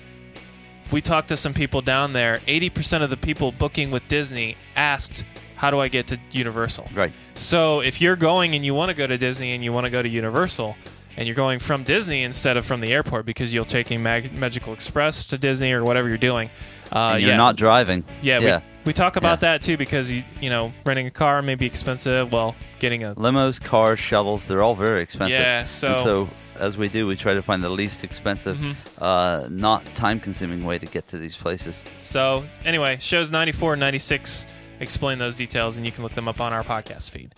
we 0.92 1.02
talked 1.02 1.30
to 1.30 1.38
some 1.38 1.54
people 1.54 1.82
down 1.82 2.14
there. 2.14 2.38
80% 2.48 3.04
of 3.04 3.10
the 3.10 3.18
people 3.18 3.52
booking 3.52 3.92
with 3.92 4.08
Disney 4.08 4.58
asked, 4.76 5.24
How 5.56 5.70
do 5.70 5.80
I 5.80 5.88
get 5.88 6.08
to 6.08 6.20
Universal? 6.32 6.88
Right. 6.94 7.14
So 7.36 7.82
if 7.82 8.02
you're 8.02 8.16
going 8.16 8.56
and 8.56 8.66
you 8.66 8.74
want 8.74 8.90
to 8.90 8.96
go 8.96 9.06
to 9.06 9.18
Disney 9.18 9.54
and 9.54 9.64
you 9.64 9.72
want 9.72 9.86
to 9.86 9.92
go 9.92 10.02
to 10.02 10.10
Universal, 10.10 10.76
and 11.18 11.28
you're 11.28 11.36
going 11.36 11.60
from 11.60 11.84
Disney 11.84 12.24
instead 12.24 12.58
of 12.58 12.66
from 12.66 12.82
the 12.82 12.92
airport 12.94 13.26
because 13.26 13.54
you're 13.54 13.66
taking 13.66 14.02
Mag- 14.04 14.38
Magical 14.38 14.74
Express 14.74 15.26
to 15.28 15.38
Disney 15.38 15.72
or 15.72 15.84
whatever 15.84 16.08
you're 16.10 16.18
doing, 16.18 16.50
uh, 16.92 17.18
you're 17.20 17.32
yeah, 17.32 17.38
not 17.38 17.56
driving. 17.56 18.04
yeah, 18.22 18.40
yeah. 18.40 18.58
We, 18.58 18.64
we 18.86 18.94
talk 18.94 19.16
about 19.16 19.38
Yeah. 19.42 19.54
that 19.58 19.62
too 19.62 19.78
because 19.78 20.12
you 20.12 20.24
you 20.42 20.50
know 20.50 20.74
renting 20.86 21.08
a 21.08 21.12
car 21.12 21.42
may 21.42 21.56
be 21.56 21.66
expensive. 21.66 22.32
Well, 22.32 22.56
getting 22.80 23.04
a 23.04 23.16
Limos, 23.16 23.62
cars, 23.62 24.00
shuttles, 24.00 24.46
they're 24.48 24.62
all 24.64 24.76
very 24.76 25.02
expensive. 25.02 25.40
Yeah, 25.40 25.66
so- 25.66 25.88
And 25.88 25.96
so 25.98 26.30
as 26.60 26.78
we 26.78 26.88
do, 26.90 27.08
we 27.08 27.16
try 27.16 27.34
to 27.34 27.42
find 27.42 27.64
the 27.64 27.70
least 27.70 28.04
expensive, 28.04 28.58
Mhm. 28.58 28.76
uh, 29.02 29.48
not 29.50 29.86
time 29.96 30.20
consuming 30.20 30.66
way 30.66 30.78
to 30.80 30.86
get 30.86 31.08
to 31.08 31.18
these 31.18 31.36
places. 31.36 31.84
So 32.00 32.44
anyway, 32.66 32.98
shows 33.00 33.32
94 33.32 33.74
and 33.74 33.80
96 33.80 34.46
explain 34.80 35.18
those 35.18 35.36
details, 35.36 35.78
and 35.78 35.86
you 35.86 35.92
can 35.92 36.04
look 36.04 36.14
them 36.14 36.28
up 36.28 36.42
on 36.42 36.52
our 36.54 36.62
podcast 36.64 37.10
feed. 37.12 37.34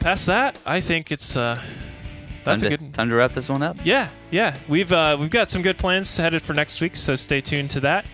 Past 0.00 0.26
that, 0.26 0.58
I 0.66 0.80
think 0.80 1.10
it's 1.10 1.36
uh, 1.36 1.58
that's 2.44 2.62
time 2.62 2.72
a 2.72 2.76
to, 2.76 2.82
good. 2.82 2.94
time 2.94 3.08
to 3.08 3.14
wrap 3.14 3.32
this 3.32 3.48
one 3.48 3.62
up. 3.62 3.76
Yeah, 3.84 4.08
yeah, 4.30 4.56
we've 4.68 4.92
uh, 4.92 5.16
we've 5.18 5.30
got 5.30 5.50
some 5.50 5.62
good 5.62 5.78
plans 5.78 6.16
headed 6.16 6.42
for 6.42 6.54
next 6.54 6.80
week, 6.80 6.96
so 6.96 7.16
stay 7.16 7.40
tuned 7.40 7.70
to 7.70 7.80
that. 7.80 8.06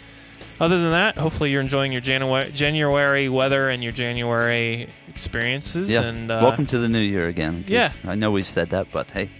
Other 0.60 0.80
than 0.80 0.90
that, 0.90 1.16
hopefully 1.18 1.52
you're 1.52 1.60
enjoying 1.60 1.92
your 1.92 2.00
January 2.00 2.50
January 2.50 3.28
weather 3.28 3.68
and 3.68 3.82
your 3.82 3.92
January 3.92 4.88
experiences. 5.06 5.90
Yeah. 5.90 6.02
And 6.02 6.30
uh, 6.30 6.40
Welcome 6.42 6.66
to 6.66 6.78
the 6.78 6.88
new 6.88 6.98
year 6.98 7.28
again. 7.28 7.64
Yeah. 7.68 7.92
I 8.04 8.16
know 8.16 8.32
we've 8.32 8.48
said 8.48 8.70
that, 8.70 8.90
but 8.90 9.08
hey, 9.12 9.30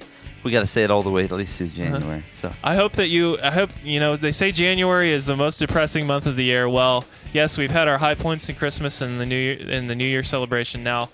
we 0.45 0.53
got 0.53 0.61
to 0.61 0.67
say 0.67 0.85
it 0.85 0.91
all 0.93 1.03
the 1.03 1.11
way 1.11 1.25
at 1.25 1.33
least 1.33 1.59
through 1.59 1.69
January. 1.69 2.25
So 2.33 2.53
I 2.63 2.77
hope 2.77 2.93
that 2.95 3.09
you. 3.09 3.39
I 3.43 3.51
hope 3.51 3.71
you 3.83 3.99
know. 3.99 4.17
They 4.17 4.31
say 4.31 4.53
January 4.53 5.11
is 5.11 5.27
the 5.27 5.37
most 5.37 5.59
depressing 5.59 6.07
month 6.07 6.27
of 6.27 6.37
the 6.37 6.45
year. 6.45 6.69
Well, 6.69 7.05
yes, 7.33 7.59
we've 7.59 7.71
had 7.71 7.89
our 7.89 7.99
high 7.99 8.15
points 8.15 8.49
in 8.49 8.55
Christmas 8.55 9.01
and 9.01 9.19
the 9.19 9.27
New 9.27 9.37
Year 9.37 9.59
and 9.69 9.91
the 9.91 9.97
New 9.97 10.07
Year 10.07 10.23
celebration. 10.23 10.85
Now, 10.85 11.11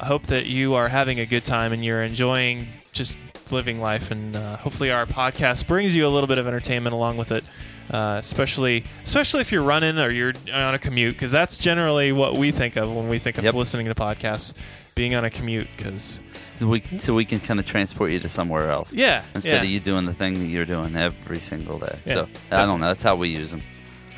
I 0.00 0.06
hope 0.06 0.26
that 0.28 0.46
you 0.46 0.72
are 0.74 0.88
having 0.88 1.20
a 1.20 1.26
good 1.26 1.44
time 1.44 1.72
and 1.74 1.84
you're 1.84 2.02
enjoying 2.02 2.68
just 2.92 3.16
living 3.50 3.80
life. 3.80 4.10
And 4.10 4.36
uh, 4.36 4.56
hopefully, 4.58 4.90
our 4.90 5.06
podcast 5.06 5.66
brings 5.66 5.96
you 5.96 6.06
a 6.06 6.10
little 6.10 6.26
bit 6.28 6.38
of 6.38 6.46
entertainment 6.46 6.94
along 6.94 7.16
with 7.16 7.32
it. 7.32 7.44
Uh, 7.90 8.16
especially, 8.18 8.84
especially 9.02 9.40
if 9.40 9.50
you're 9.50 9.64
running 9.64 9.98
or 9.98 10.10
you're 10.10 10.32
on 10.52 10.72
a 10.74 10.78
commute, 10.78 11.14
because 11.14 11.32
that's 11.32 11.58
generally 11.58 12.12
what 12.12 12.38
we 12.38 12.52
think 12.52 12.76
of 12.76 12.94
when 12.94 13.08
we 13.08 13.18
think 13.18 13.36
of 13.38 13.44
Yep. 13.44 13.54
listening 13.54 13.86
to 13.86 13.94
podcasts. 13.94 14.54
Being 14.94 15.14
on 15.14 15.24
a 15.24 15.30
commute, 15.30 15.68
because 15.74 16.20
we 16.60 16.82
so 16.98 17.14
we 17.14 17.24
can 17.24 17.40
kind 17.40 17.58
of 17.58 17.64
transport 17.64 18.12
you 18.12 18.20
to 18.20 18.28
somewhere 18.28 18.70
else. 18.70 18.92
yeah, 18.92 19.24
Instead 19.34 19.52
yeah, 19.54 19.60
of 19.62 19.64
you 19.64 19.80
doing 19.80 20.04
the 20.04 20.12
thing 20.12 20.34
that 20.34 20.44
you're 20.44 20.66
doing 20.66 20.94
every 20.94 21.40
single 21.40 21.78
day. 21.78 21.98
Yeah, 22.04 22.14
so 22.14 22.28
I 22.50 22.66
don't 22.66 22.78
know. 22.78 22.88
That's 22.88 23.02
how 23.02 23.16
we 23.16 23.30
use 23.30 23.50
them. 23.52 23.62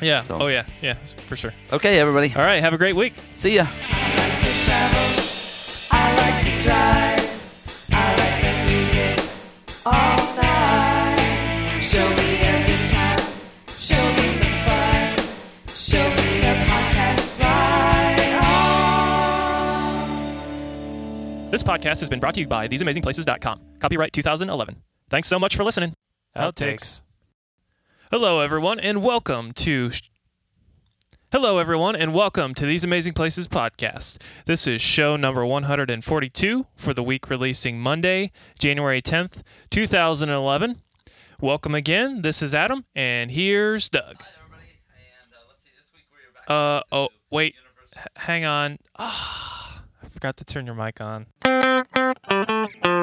yeah, 0.01 0.19
so- 0.21 0.37
oh 0.37 0.47
yeah, 0.47 0.65
yeah, 0.81 0.95
for 1.27 1.37
sure. 1.37 1.53
Okay, 1.71 1.97
everybody. 1.97 2.33
All 2.35 2.43
right, 2.43 2.61
have 2.61 2.73
a 2.73 2.77
great 2.77 2.95
week. 2.97 3.13
See 3.37 3.55
ya. 3.55 3.67
Podcast 21.65 21.99
has 21.99 22.09
been 22.09 22.19
brought 22.19 22.35
to 22.35 22.41
you 22.41 22.47
by 22.47 22.67
TheseAmazingPlaces.com. 22.67 23.59
Copyright 23.79 24.13
2011. 24.13 24.75
Thanks 25.09 25.27
so 25.27 25.39
much 25.39 25.55
for 25.55 25.63
listening. 25.63 25.93
Outtakes. 26.35 27.01
Hello, 28.11 28.39
everyone, 28.39 28.79
and 28.79 29.01
welcome 29.03 29.51
to. 29.53 29.91
Hello, 31.31 31.57
everyone, 31.57 31.95
and 31.95 32.13
welcome 32.13 32.53
to 32.53 32.65
These 32.65 32.83
Amazing 32.83 33.13
Places 33.13 33.47
podcast. 33.47 34.19
This 34.45 34.67
is 34.67 34.81
show 34.81 35.15
number 35.17 35.45
142 35.45 36.67
for 36.75 36.93
the 36.93 37.03
week 37.03 37.29
releasing 37.29 37.79
Monday, 37.79 38.31
January 38.59 39.01
10th, 39.01 39.41
2011. 39.71 40.81
Welcome 41.41 41.75
again. 41.75 42.21
This 42.21 42.41
is 42.41 42.53
Adam, 42.53 42.85
and 42.95 43.31
here's 43.31 43.89
Doug. 43.89 44.21
Hi, 44.21 44.27
everybody. 44.39 44.69
And 46.47 46.55
Uh 46.55 46.83
oh, 46.91 47.09
wait, 47.31 47.55
H- 47.97 48.03
hang 48.17 48.45
on. 48.45 48.77
Ah, 48.97 49.81
I 50.03 50.07
forgot 50.09 50.37
to 50.37 50.45
turn 50.45 50.65
your 50.65 50.75
mic 50.75 51.01
on. 51.01 51.25
Thank 52.27 52.85
you. 52.85 52.94